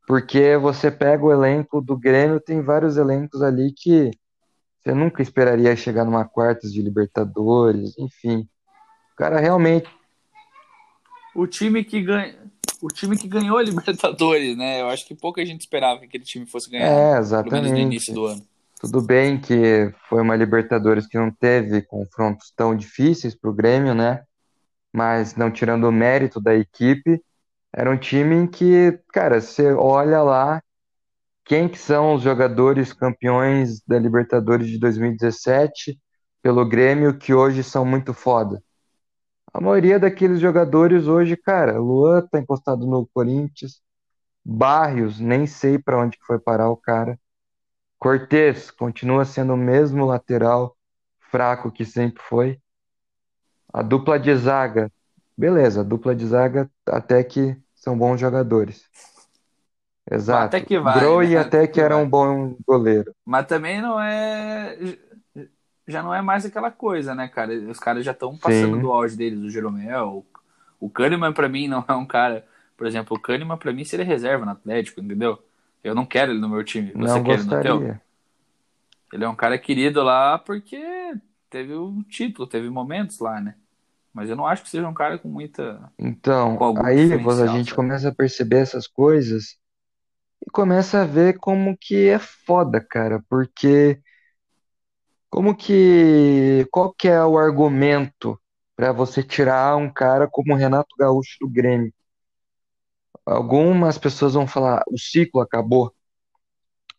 [0.07, 4.11] Porque você pega o elenco do Grêmio, tem vários elencos ali que
[4.79, 8.47] você nunca esperaria chegar numa quartas de Libertadores, enfim.
[9.13, 9.89] O cara realmente.
[11.35, 12.35] O time que ganha.
[12.81, 14.81] O time que ganhou a Libertadores, né?
[14.81, 16.85] Eu acho que pouca gente esperava que aquele time fosse ganhar.
[16.85, 17.71] É, exatamente.
[17.71, 18.41] no início do ano.
[18.79, 23.95] Tudo bem que foi uma Libertadores que não teve confrontos tão difíceis para o Grêmio,
[23.95, 24.21] né?
[24.95, 27.21] Mas não tirando o mérito da equipe,
[27.73, 30.61] era um time em que, cara, você olha lá
[31.45, 35.99] quem que são os jogadores campeões da Libertadores de 2017
[36.41, 38.61] pelo Grêmio que hoje são muito foda.
[39.53, 43.81] A maioria daqueles jogadores hoje, cara, Luan tá encostado no Corinthians,
[44.45, 47.19] Barrios, nem sei para onde que foi parar o cara.
[47.99, 50.77] Cortez continua sendo o mesmo lateral
[51.31, 52.59] fraco que sempre foi.
[53.75, 54.89] A dupla de zaga,
[55.37, 58.89] beleza, a dupla de zaga até que são bons jogadores.
[60.09, 60.45] Exato.
[60.45, 60.97] Até que vai.
[60.97, 61.39] Groi né?
[61.39, 63.13] até que, era um bom goleiro.
[63.25, 64.77] Mas também não é.
[65.85, 67.53] Já não é mais aquela coisa, né, cara?
[67.53, 68.81] Os caras já estão passando Sim.
[68.81, 70.25] do auge deles, o Jeromel.
[70.79, 72.47] O Kahneman, pra mim, não é um cara.
[72.77, 75.37] Por exemplo, o Kahneman, pra mim, seria reserva no Atlético, entendeu?
[75.83, 76.93] Eu não quero ele no meu time.
[76.93, 77.71] Você não quer gostaria.
[77.71, 77.99] ele no teu?
[79.11, 80.81] Ele é um cara querido lá porque
[81.49, 83.55] teve um título, teve momentos lá, né?
[84.15, 85.91] Mas eu não acho que seja um cara com muita.
[85.99, 87.75] Então, com aí a gente sabe?
[87.75, 89.57] começa a perceber essas coisas
[90.47, 93.99] e começa a ver como que é foda, cara, porque
[95.29, 98.39] como que qual que é o argumento
[98.75, 101.93] para você tirar um cara como o Renato Gaúcho do Grêmio?
[103.25, 105.93] Algumas pessoas vão falar, o ciclo acabou.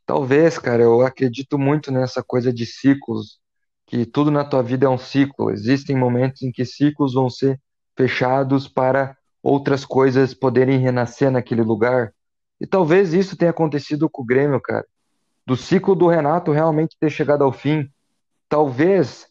[0.04, 3.40] Talvez, cara, eu acredito muito nessa coisa de ciclos,
[3.86, 5.50] que tudo na tua vida é um ciclo.
[5.50, 7.60] Existem momentos em que ciclos vão ser
[7.96, 12.12] fechados para outras coisas poderem renascer naquele lugar.
[12.60, 14.84] E talvez isso tenha acontecido com o Grêmio, cara.
[15.46, 17.88] Do ciclo do Renato realmente ter chegado ao fim.
[18.48, 19.28] Talvez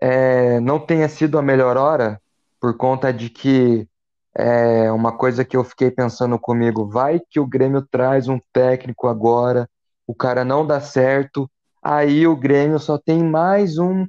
[0.00, 2.20] é, não tenha sido a melhor hora,
[2.60, 3.88] por conta de que
[4.36, 9.06] é uma coisa que eu fiquei pensando comigo, vai que o Grêmio traz um técnico
[9.06, 9.68] agora,
[10.06, 11.48] o cara não dá certo,
[11.84, 14.06] aí o Grêmio só tem mais um,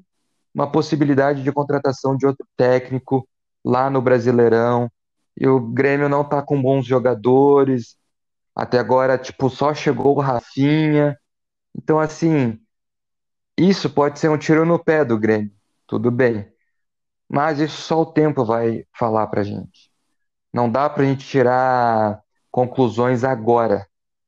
[0.54, 3.28] uma possibilidade de contratação de outro técnico
[3.64, 4.90] lá no Brasileirão,
[5.38, 7.98] e o Grêmio não tá com bons jogadores,
[8.56, 11.18] até agora, tipo, só chegou o Rafinha.
[11.76, 12.58] Então, assim,
[13.58, 15.52] isso pode ser um tiro no pé do Grêmio,
[15.86, 16.48] tudo bem.
[17.28, 19.92] Mas isso só o tempo vai falar pra gente.
[20.54, 23.86] Não dá pra gente tirar conclusões agora.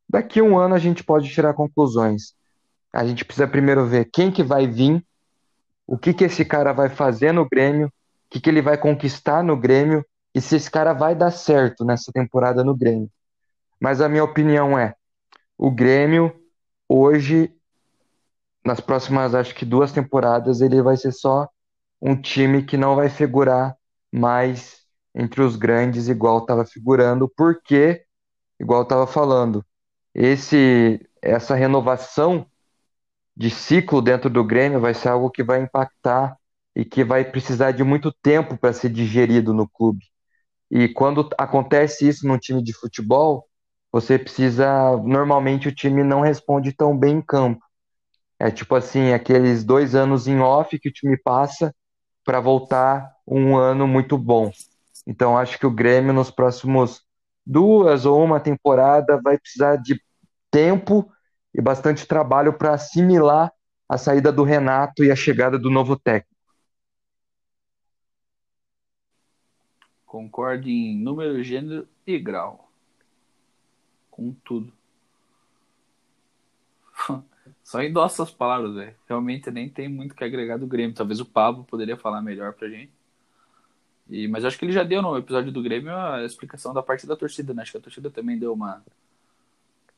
[0.09, 2.36] Daqui a um ano a gente pode tirar conclusões.
[2.97, 5.05] A gente precisa primeiro ver quem que vai vir,
[5.85, 7.91] o que que esse cara vai fazer no Grêmio, o
[8.27, 12.11] que que ele vai conquistar no Grêmio e se esse cara vai dar certo nessa
[12.11, 13.07] temporada no Grêmio.
[13.79, 14.95] Mas a minha opinião é:
[15.55, 16.35] o Grêmio,
[16.89, 17.53] hoje,
[18.65, 21.47] nas próximas, acho que duas temporadas, ele vai ser só
[22.01, 23.77] um time que não vai figurar
[24.11, 24.81] mais
[25.13, 28.03] entre os grandes, igual estava figurando, porque,
[28.59, 29.63] igual estava falando,
[30.15, 32.43] esse, essa renovação
[33.37, 36.35] de ciclo dentro do Grêmio vai ser algo que vai impactar
[36.75, 40.03] e que vai precisar de muito tempo para ser digerido no clube.
[40.71, 43.45] E quando acontece isso num time de futebol,
[43.91, 44.97] você precisa.
[45.03, 47.63] Normalmente o time não responde tão bem em campo.
[48.39, 51.73] É tipo assim, aqueles dois anos em off que o time passa
[52.25, 54.51] para voltar um ano muito bom.
[55.05, 57.03] Então acho que o Grêmio nos próximos
[57.45, 60.01] duas ou uma temporada vai precisar de
[60.49, 61.07] tempo
[61.53, 63.51] e bastante trabalho para assimilar
[63.89, 66.35] a saída do Renato e a chegada do novo técnico.
[70.05, 72.67] Concordo em número, gênero e grau
[74.17, 74.73] com tudo.
[77.63, 78.95] Só endossa as palavras, velho.
[79.07, 80.95] Realmente nem tem muito que agregar do Grêmio.
[80.95, 82.91] Talvez o Pablo poderia falar melhor pra gente.
[84.09, 87.05] E, mas acho que ele já deu no episódio do Grêmio a explicação da parte
[87.05, 87.61] da torcida, né?
[87.61, 88.83] Acho que a torcida também deu uma,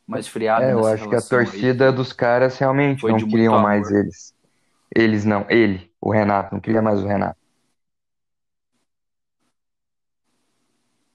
[0.09, 0.65] uma esfriada.
[0.65, 1.95] É, eu acho que a torcida aí.
[1.95, 4.33] dos caras realmente Foi não queriam mais eles.
[4.93, 7.37] Eles não, ele, o Renato, não queria mais o Renato.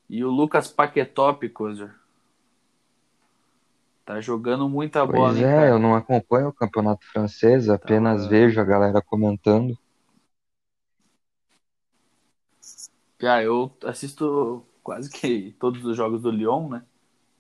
[0.09, 1.93] E o Lucas Paquetop, Cozer.
[4.05, 8.29] Tá jogando muita bola, pois é, eu não acompanho o campeonato francês, apenas tá...
[8.29, 9.77] vejo a galera comentando.
[13.23, 16.85] Ah, eu assisto quase que todos os jogos do Lyon, né?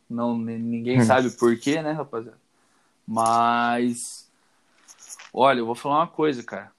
[0.09, 1.05] Não, ninguém hum.
[1.05, 2.39] sabe porquê, né, rapaziada?
[3.07, 4.29] Mas,
[5.33, 6.73] olha, eu vou falar uma coisa, cara.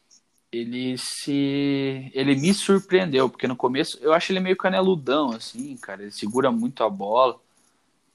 [0.51, 2.11] Ele se.
[2.13, 6.03] Ele me surpreendeu, porque no começo eu acho ele meio caneludão, assim, cara.
[6.03, 7.39] Ele segura muito a bola.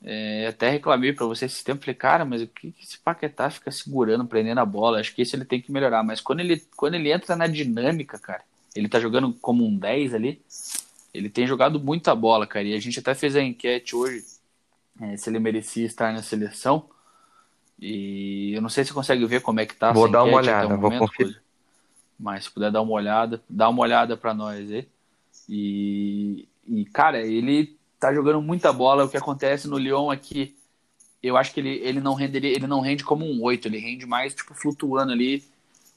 [0.02, 3.50] É, até reclamei para você esse tempo, falei, cara, mas o que, que esse Paquetá
[3.50, 4.98] fica segurando, prendendo a bola?
[4.98, 6.02] Acho que isso ele tem que melhorar.
[6.02, 8.42] Mas quando ele, quando ele entra na dinâmica, cara,
[8.74, 10.40] ele tá jogando como um 10 ali,
[11.12, 12.66] ele tem jogado muita bola, cara.
[12.66, 14.39] E a gente até fez a enquete hoje
[15.00, 16.88] é, se ele merecia estar na seleção.
[17.78, 19.92] E eu não sei se você consegue ver como é que tá.
[19.92, 21.42] Vou dar uma olhada, momento, vou conferir.
[22.18, 24.86] Mas se puder dar uma olhada, dá uma olhada para nós aí.
[25.48, 29.04] E, e, cara, ele tá jogando muita bola.
[29.04, 30.54] O que acontece no Lyon é que
[31.22, 34.06] eu acho que ele, ele não renderia, ele não rende como um 8, ele rende
[34.06, 35.44] mais tipo flutuando ali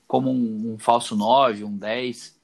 [0.07, 2.37] como um, um falso 9, um 10,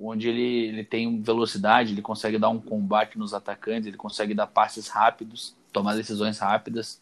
[0.00, 4.46] onde ele, ele tem velocidade, ele consegue dar um combate nos atacantes, ele consegue dar
[4.46, 7.00] passes rápidos, tomar decisões rápidas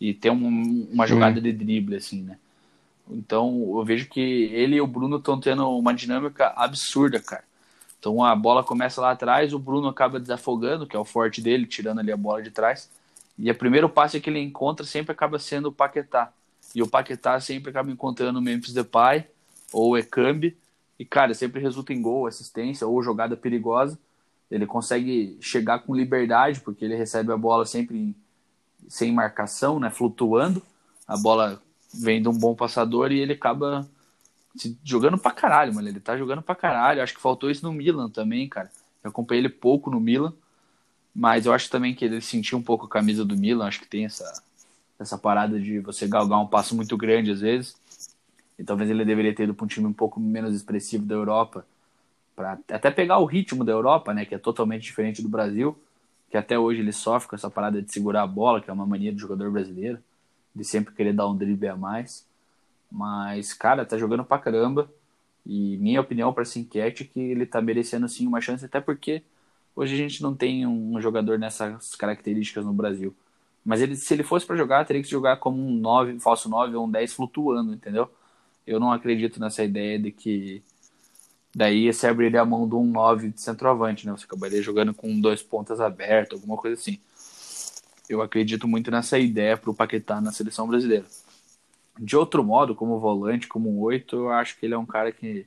[0.00, 2.38] e ter um, uma jogada de drible assim, né?
[3.10, 7.44] Então eu vejo que ele e o Bruno estão tendo uma dinâmica absurda, cara.
[7.98, 11.66] Então a bola começa lá atrás, o Bruno acaba desafogando, que é o forte dele,
[11.66, 12.88] tirando ali a bola de trás.
[13.38, 16.32] E o primeiro passe que ele encontra sempre acaba sendo o Paquetá.
[16.74, 19.24] E o Paquetá sempre acaba encontrando o Memphis Depay
[19.72, 20.56] ou o Ekambi.
[20.98, 23.98] E, cara, sempre resulta em gol, assistência ou jogada perigosa.
[24.50, 28.16] Ele consegue chegar com liberdade, porque ele recebe a bola sempre
[28.88, 29.90] sem marcação, né?
[29.90, 30.62] Flutuando.
[31.06, 33.88] A bola vem de um bom passador e ele acaba
[34.82, 35.88] jogando pra caralho, mano.
[35.88, 37.02] Ele tá jogando pra caralho.
[37.02, 38.70] Acho que faltou isso no Milan também, cara.
[39.02, 40.32] Eu acompanhei ele pouco no Milan.
[41.14, 43.66] Mas eu acho também que ele sentiu um pouco a camisa do Milan.
[43.66, 44.42] Acho que tem essa,
[44.98, 47.76] essa parada de você galgar um passo muito grande às vezes.
[48.58, 51.66] E talvez ele deveria ter ido para um time um pouco menos expressivo da Europa.
[52.38, 54.24] Para até pegar o ritmo da Europa, né?
[54.24, 55.76] Que é totalmente diferente do Brasil.
[56.30, 58.86] Que até hoje ele sofre com essa parada de segurar a bola, que é uma
[58.86, 59.98] mania do jogador brasileiro.
[60.54, 62.26] De sempre querer dar um drible a mais.
[62.90, 64.90] Mas, cara, tá jogando pra caramba.
[65.44, 68.80] E minha opinião para essa enquete é que ele tá merecendo sim uma chance, até
[68.80, 69.22] porque
[69.78, 73.14] Hoje a gente não tem um jogador nessas características no Brasil.
[73.64, 76.74] Mas ele, se ele fosse para jogar, teria que jogar como um 9, falso 9
[76.74, 78.10] ou um 10 flutuando, entendeu?
[78.66, 80.64] Eu não acredito nessa ideia de que
[81.54, 84.12] daí você abriria a mão de um 9 de centroavante, né?
[84.12, 86.98] Você acabaria jogando com dois pontas abertas, alguma coisa assim.
[88.08, 91.04] Eu acredito muito nessa ideia para o Paquetá na seleção brasileira.
[91.98, 95.10] De outro modo, como volante, como um 8, eu acho que ele é um cara
[95.10, 95.46] que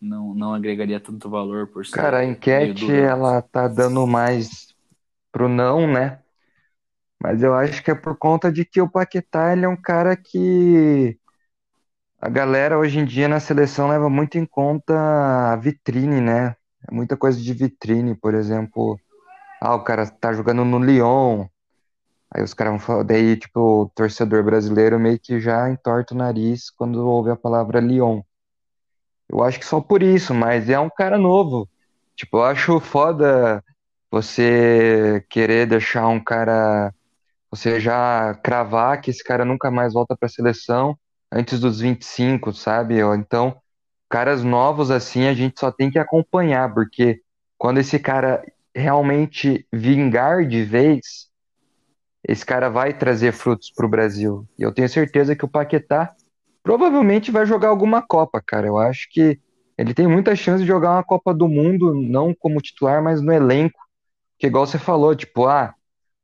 [0.00, 1.92] não, não agregaria tanto valor por ser.
[1.92, 4.74] Cara, a enquete ela tá dando mais
[5.30, 6.18] pro não, né?
[7.22, 10.16] Mas eu acho que é por conta de que o Paquetá ele é um cara
[10.16, 11.18] que
[12.20, 14.94] a galera hoje em dia na seleção leva muito em conta
[15.52, 16.54] a vitrine, né?
[16.86, 19.00] É muita coisa de vitrine, por exemplo,
[19.60, 21.46] ah, o cara tá jogando no Lyon.
[22.30, 26.16] Aí os caras vão falar, daí, tipo, o torcedor brasileiro meio que já entorta o
[26.16, 28.20] nariz quando ouve a palavra Lyon.
[29.28, 31.66] Eu acho que só por isso, mas é um cara novo.
[32.14, 33.64] Tipo, eu acho foda
[34.10, 36.92] você querer deixar um cara.
[37.50, 40.98] Você já cravar que esse cara nunca mais volta pra seleção
[41.32, 42.96] antes dos 25, sabe?
[43.16, 43.56] Então,
[44.08, 47.20] caras novos assim a gente só tem que acompanhar, porque
[47.56, 48.42] quando esse cara
[48.74, 51.28] realmente vingar de vez,
[52.26, 54.46] esse cara vai trazer frutos pro Brasil.
[54.58, 56.14] E eu tenho certeza que o Paquetá
[56.62, 58.66] provavelmente vai jogar alguma Copa, cara.
[58.66, 59.38] Eu acho que
[59.76, 63.32] ele tem muita chance de jogar uma Copa do Mundo, não como titular, mas no
[63.32, 63.80] elenco.
[64.38, 65.74] Que igual você falou, tipo, ah,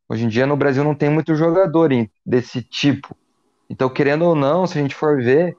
[0.09, 1.91] hoje em dia no Brasil não tem muito jogador
[2.25, 3.17] desse tipo.
[3.69, 5.57] Então, querendo ou não, se a gente for ver,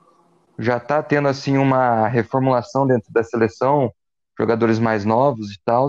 [0.58, 3.92] já tá tendo assim uma reformulação dentro da seleção,
[4.38, 5.88] jogadores mais novos e tal.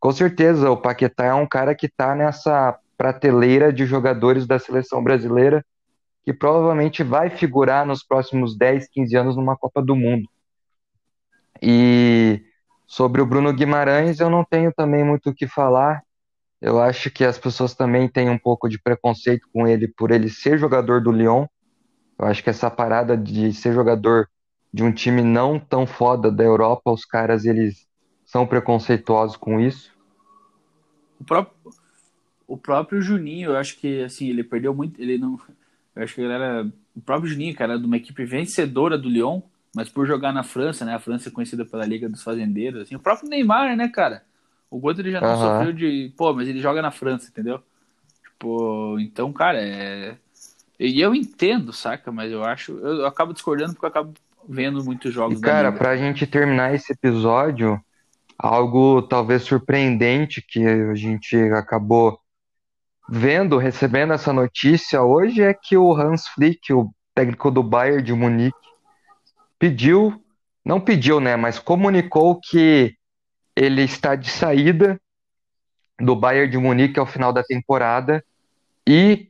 [0.00, 5.02] Com certeza, o Paquetá é um cara que tá nessa prateleira de jogadores da seleção
[5.02, 5.64] brasileira
[6.24, 10.28] que provavelmente vai figurar nos próximos 10, 15 anos numa Copa do Mundo.
[11.60, 12.42] E
[12.86, 16.02] sobre o Bruno Guimarães, eu não tenho também muito o que falar.
[16.60, 20.28] Eu acho que as pessoas também têm um pouco de preconceito com ele por ele
[20.28, 21.46] ser jogador do Lyon.
[22.18, 24.28] Eu acho que essa parada de ser jogador
[24.72, 27.86] de um time não tão foda da Europa, os caras eles
[28.24, 29.92] são preconceituosos com isso.
[31.20, 31.54] O próprio,
[32.46, 35.38] o próprio Juninho, eu acho que assim, ele perdeu muito, ele não
[35.94, 39.40] eu acho que ele era o próprio Juninho, cara, de uma equipe vencedora do Lyon,
[39.74, 40.94] mas por jogar na França, né?
[40.94, 42.96] A França é conhecida pela Liga dos Fazendeiros, assim.
[42.96, 44.24] O próprio Neymar, né, cara?
[44.74, 45.36] O Guto ele já não uhum.
[45.36, 47.62] sofreu de, pô, mas ele joga na França, entendeu?
[48.24, 50.16] Tipo, então, cara, é
[50.80, 52.10] e eu entendo, saca?
[52.10, 54.14] Mas eu acho, eu acabo discordando porque eu acabo
[54.48, 55.38] vendo muitos jogos.
[55.38, 57.80] E, cara, pra gente terminar esse episódio,
[58.36, 62.18] algo talvez surpreendente que a gente acabou
[63.08, 68.12] vendo, recebendo essa notícia hoje é que o Hans Flick, o técnico do Bayern de
[68.12, 68.58] Munique,
[69.56, 70.20] pediu,
[70.64, 72.96] não pediu, né, mas comunicou que
[73.56, 75.00] ele está de saída
[76.00, 78.24] do Bayern de Munique ao final da temporada
[78.86, 79.28] e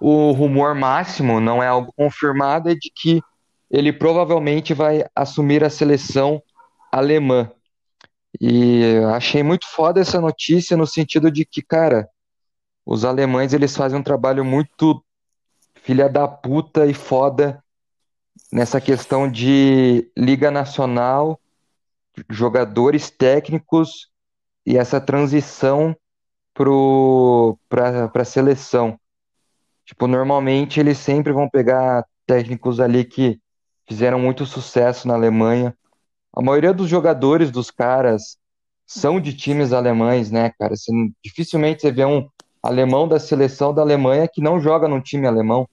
[0.00, 3.22] o rumor máximo, não é algo confirmado, é de que
[3.70, 6.42] ele provavelmente vai assumir a seleção
[6.92, 7.50] alemã.
[8.40, 12.08] E achei muito foda essa notícia no sentido de que, cara,
[12.84, 15.02] os alemães eles fazem um trabalho muito
[15.82, 17.62] filha da puta e foda
[18.52, 21.40] nessa questão de liga nacional,
[22.30, 24.10] jogadores técnicos
[24.64, 25.96] e essa transição
[26.54, 28.98] para a seleção.
[29.84, 33.40] Tipo, normalmente eles sempre vão pegar técnicos ali que
[33.88, 35.76] fizeram muito sucesso na Alemanha.
[36.32, 38.36] A maioria dos jogadores dos caras
[38.86, 40.74] são de times alemães, né, cara?
[40.76, 40.92] Você,
[41.22, 42.28] dificilmente você vê um
[42.62, 45.68] alemão da seleção da Alemanha que não joga num time alemão.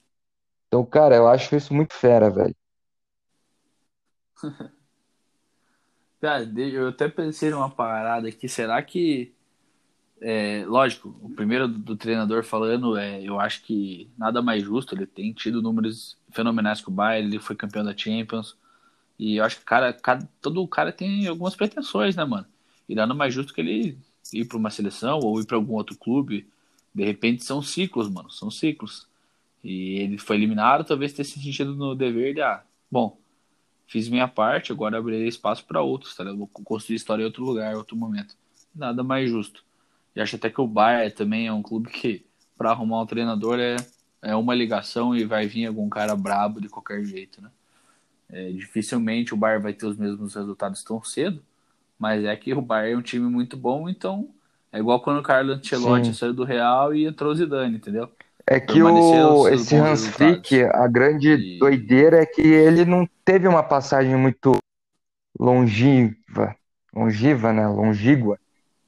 [0.68, 2.54] Então, cara, eu acho isso muito fera, velho.
[6.24, 8.48] Cara, eu até pensei numa parada aqui.
[8.48, 9.30] Será que.
[10.22, 14.94] É, lógico, o primeiro do, do, treinador falando, é, eu acho que nada mais justo.
[14.94, 18.56] Ele tem tido números fenomenais com o Bayern, ele foi campeão da Champions.
[19.18, 22.46] E eu acho que cara, cada, todo cara tem algumas pretensões, né, mano?
[22.88, 23.98] E nada mais justo que ele
[24.32, 26.48] ir para uma seleção ou ir para algum outro clube.
[26.94, 29.06] De repente são ciclos, mano, são ciclos.
[29.62, 33.18] E ele foi eliminado, talvez tenha se sentido no dever de, ah, bom,
[33.86, 36.24] fiz minha parte, agora abrirei espaço para outros, tá?
[36.32, 38.36] Vou construir história em outro lugar, em outro momento.
[38.74, 39.64] Nada mais justo.
[40.14, 42.24] E acho até que o Bayern também é um clube que,
[42.56, 43.76] para arrumar um treinador, é,
[44.22, 47.50] é uma ligação e vai vir algum cara brabo de qualquer jeito, né?
[48.28, 51.42] É, dificilmente o Bayern vai ter os mesmos resultados tão cedo,
[51.98, 54.28] mas é que o Bayern é um time muito bom, então
[54.72, 56.14] é igual quando o Carlos Ancelotti Sim.
[56.14, 58.10] saiu do Real e entrou o Zidane, entendeu?
[58.46, 61.58] É que o, esse Hans Flick, a grande e...
[61.58, 64.58] doideira é que ele não teve uma passagem muito
[65.38, 66.54] longiva,
[66.94, 67.66] longiva, né?
[67.66, 68.38] Longígua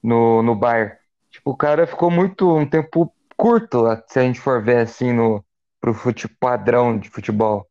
[0.03, 0.95] no, no Bayern.
[1.31, 5.45] Tipo, o cara ficou muito um tempo curto, se a gente for ver assim no
[5.81, 7.67] pro fute, padrão de futebol.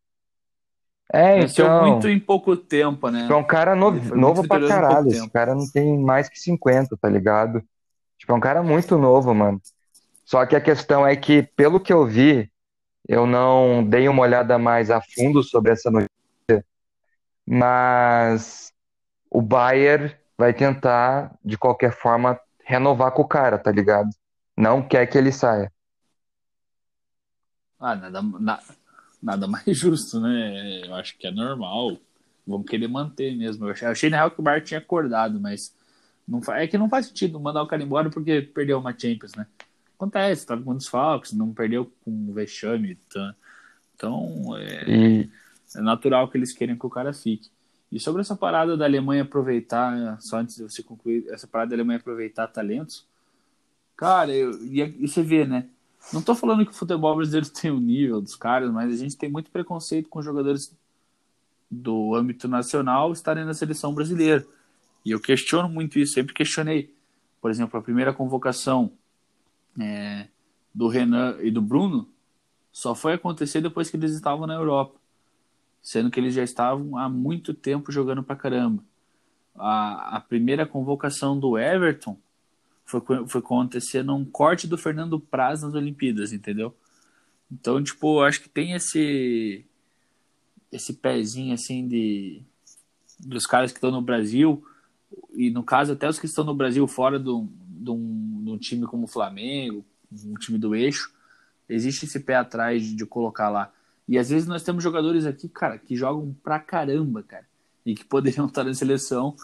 [1.14, 1.92] É, então.
[1.92, 3.28] muito em pouco tempo, né?
[3.30, 5.10] É um cara novo, novo pra caralho.
[5.10, 7.64] Esse cara não tem mais que 50, tá ligado?
[8.18, 9.62] Tipo, é um cara muito novo, mano.
[10.26, 12.52] Só que a questão é que, pelo que eu vi,
[13.08, 16.66] eu não dei uma olhada mais a fundo sobre essa notícia,
[17.46, 18.74] mas
[19.30, 24.10] o Bayer vai tentar, de qualquer forma, renovar com o cara, tá ligado?
[24.58, 25.72] Não quer que ele saia.
[27.80, 28.60] Ah, nada, na,
[29.22, 30.88] nada mais justo, né?
[30.88, 31.98] Eu acho que é normal.
[32.48, 33.68] Vamos querer manter mesmo.
[33.68, 35.76] Eu achei, na real que o Bayern tinha acordado, mas
[36.28, 39.46] não, é que não faz sentido mandar o cara embora porque perdeu uma Champions, né?
[39.96, 42.96] Acontece, tava com desfalques, não perdeu com o vexame.
[43.12, 43.36] Tá?
[43.96, 45.30] Então, é, e...
[45.76, 47.50] é natural que eles queiram que o cara fique.
[47.92, 51.76] E sobre essa parada da Alemanha aproveitar, só antes de você concluir, essa parada da
[51.76, 53.06] Alemanha aproveitar talentos,
[53.96, 55.70] cara, eu, e, e você vê, né?
[56.12, 59.18] Não tô falando que o futebol brasileiro tem o nível dos caras, mas a gente
[59.18, 60.76] tem muito preconceito com jogadores
[61.70, 64.46] do âmbito nacional estarem na seleção brasileira.
[65.04, 66.94] E eu questiono muito isso, sempre questionei.
[67.42, 68.92] Por exemplo, a primeira convocação
[69.80, 70.28] é,
[70.74, 72.08] do Renan e do Bruno
[72.72, 75.00] só foi acontecer depois que eles estavam na Europa,
[75.82, 78.84] sendo que eles já estavam há muito tempo jogando pra caramba.
[79.56, 82.18] A, a primeira convocação do Everton
[82.84, 86.76] foi, foi acontecer num corte do Fernando Praz nas Olimpíadas, entendeu?
[87.52, 89.66] Então, tipo, acho que tem esse
[90.72, 92.42] esse pezinho assim de
[93.20, 94.62] dos caras que estão no Brasil
[95.34, 98.58] e no caso até os que estão no Brasil fora do, de um, de um
[98.58, 99.86] time como o Flamengo,
[100.24, 101.12] um time do eixo,
[101.68, 103.72] existe esse pé atrás de, de, colocar lá.
[104.08, 107.46] E às vezes nós temos jogadores aqui, cara, que jogam pra caramba, cara,
[107.86, 109.36] e que poderiam estar na seleção.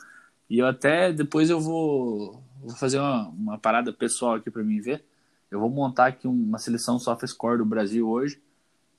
[0.50, 4.80] E eu até depois eu vou, vou fazer uma, uma parada pessoal aqui para mim
[4.80, 5.04] ver.
[5.50, 8.42] Eu vou montar aqui uma seleção score do Brasil hoje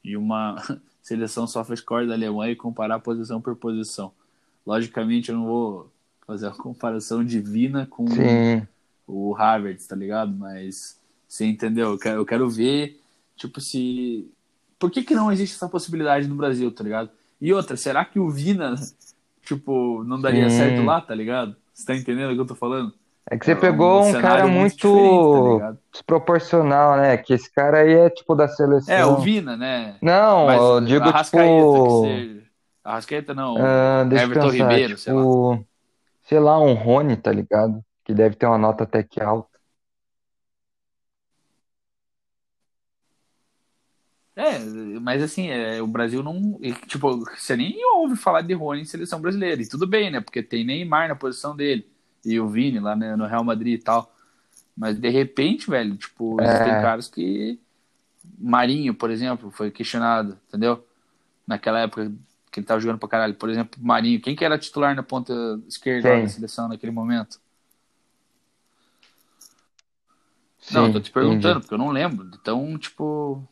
[0.04, 0.56] e uma
[1.02, 4.12] seleção score da Alemanha e comparar posição por posição.
[4.66, 5.92] Logicamente eu não vou
[6.26, 8.66] fazer uma comparação divina com Sim
[9.06, 10.32] o Harvard, tá ligado?
[10.32, 10.98] Mas
[11.28, 11.90] você entendeu?
[11.90, 13.00] Eu quero, eu quero ver,
[13.36, 14.30] tipo, se.
[14.78, 17.10] Por que, que não existe essa possibilidade no Brasil, tá ligado?
[17.40, 18.74] E outra, será que o Vina,
[19.44, 20.56] tipo, não daria Sim.
[20.56, 21.56] certo lá, tá ligado?
[21.72, 22.92] Você tá entendendo o que eu tô falando?
[23.30, 27.16] É que você é pegou um, um cara muito, tá desproporcional, né?
[27.16, 28.94] Que esse cara aí é tipo da seleção.
[28.94, 29.96] É, o Vina, né?
[30.02, 32.42] Não, Mas, eu digo Arrascaeta, tipo.
[32.84, 33.56] Arrascaeta não.
[33.58, 35.58] Ah, Everton pensar, Ribeiro, tipo, sei lá.
[36.24, 37.82] Sei lá, um Rony, tá ligado?
[38.04, 39.52] Que deve ter uma nota até que alta.
[44.34, 44.58] É,
[45.00, 46.58] mas assim, é, o Brasil não.
[46.86, 49.60] Tipo, você nem ouve falar de Rony em seleção brasileira.
[49.60, 50.20] E tudo bem, né?
[50.20, 51.86] Porque tem Neymar na posição dele.
[52.24, 54.14] E o Vini lá né, no Real Madrid e tal.
[54.76, 56.64] Mas de repente, velho, tipo, é.
[56.64, 57.60] tem caras que.
[58.38, 60.86] Marinho, por exemplo, foi questionado, entendeu?
[61.46, 62.10] Naquela época
[62.50, 63.34] que ele tava jogando pra caralho.
[63.34, 64.20] Por exemplo, Marinho.
[64.20, 65.34] Quem que era titular na ponta
[65.68, 67.38] esquerda da seleção naquele momento?
[70.62, 71.60] Sim, não, tô te perguntando, entendi.
[71.60, 72.30] porque eu não lembro.
[72.40, 73.42] Então, tipo.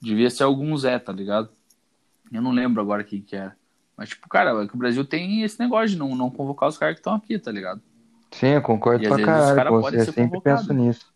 [0.00, 1.50] Devia ser algum Zé, tá ligado?
[2.32, 3.56] Eu não lembro agora quem que era.
[3.96, 6.78] Mas, tipo, cara, é que o Brasil tem esse negócio de não, não convocar os
[6.78, 7.80] caras que estão aqui, tá ligado?
[8.30, 10.00] Sim, eu concordo e, pra caralho com você.
[10.00, 11.12] Eu sempre penso nisso.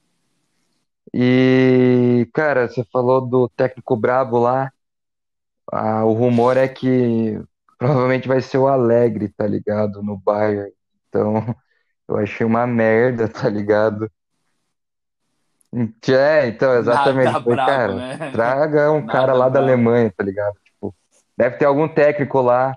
[1.15, 4.73] E, cara, você falou do técnico brabo lá.
[5.73, 7.41] Ah, o rumor é que
[7.79, 10.03] provavelmente vai ser o Alegre, tá ligado?
[10.03, 10.73] No Bayern.
[11.09, 11.57] Então,
[12.09, 14.11] eu achei uma merda, tá ligado?
[16.09, 17.27] É, então, exatamente.
[17.27, 18.31] Nada Foi, bravo, cara, né?
[18.33, 19.53] traga um Nada cara lá bravo.
[19.55, 20.55] da Alemanha, tá ligado?
[20.65, 20.95] Tipo,
[21.37, 22.77] deve ter algum técnico lá.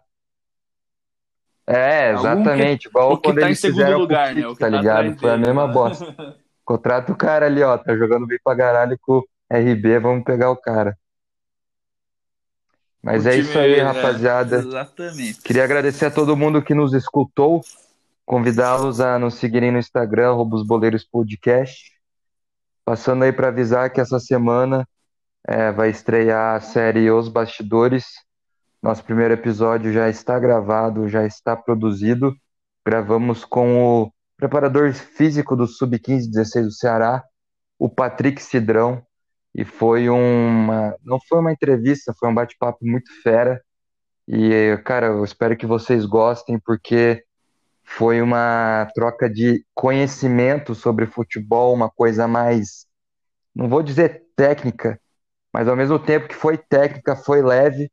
[1.66, 2.84] É, exatamente.
[2.84, 4.42] Que, Igual quando tá eles fizeram lugar, o né?
[4.42, 5.18] tá, tá ligado?
[5.20, 6.36] Foi a mesma bosta.
[6.66, 7.78] Contrata o cara ali, ó.
[7.78, 10.98] Tá jogando bem pra caralho com o RB, vamos pegar o cara.
[13.02, 14.58] Mas o é isso aí, é, rapaziada.
[14.58, 15.42] Exatamente.
[15.42, 17.62] Queria agradecer a todo mundo que nos escutou.
[18.30, 21.92] Convidá-los a nos seguirem no Instagram, Robos Boleiros Podcast.
[22.86, 24.88] Passando aí para avisar que essa semana
[25.48, 28.06] é, vai estrear a série Os Bastidores.
[28.84, 32.36] Nosso primeiro episódio já está gravado, já está produzido.
[32.86, 37.24] Gravamos com o preparador físico do Sub-15 16 do Ceará,
[37.80, 39.02] o Patrick Cidrão,
[39.56, 40.96] e foi uma.
[41.04, 43.60] Não foi uma entrevista, foi um bate-papo muito fera.
[44.28, 47.26] E, cara, eu espero que vocês gostem, porque
[47.92, 52.86] foi uma troca de conhecimento sobre futebol, uma coisa mais,
[53.54, 55.02] não vou dizer técnica,
[55.52, 57.92] mas ao mesmo tempo que foi técnica, foi leve,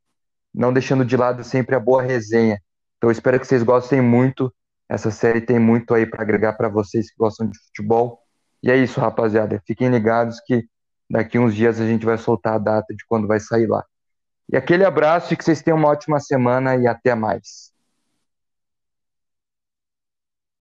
[0.55, 2.61] não deixando de lado sempre a boa resenha.
[2.99, 4.55] Então espero que vocês gostem muito.
[4.88, 8.20] Essa série tem muito aí para agregar para vocês que gostam de futebol.
[8.62, 9.61] E é isso, rapaziada.
[9.66, 10.68] Fiquem ligados que
[11.09, 13.82] daqui uns dias a gente vai soltar a data de quando vai sair lá.
[14.53, 17.74] E aquele abraço e que vocês tenham uma ótima semana e até mais.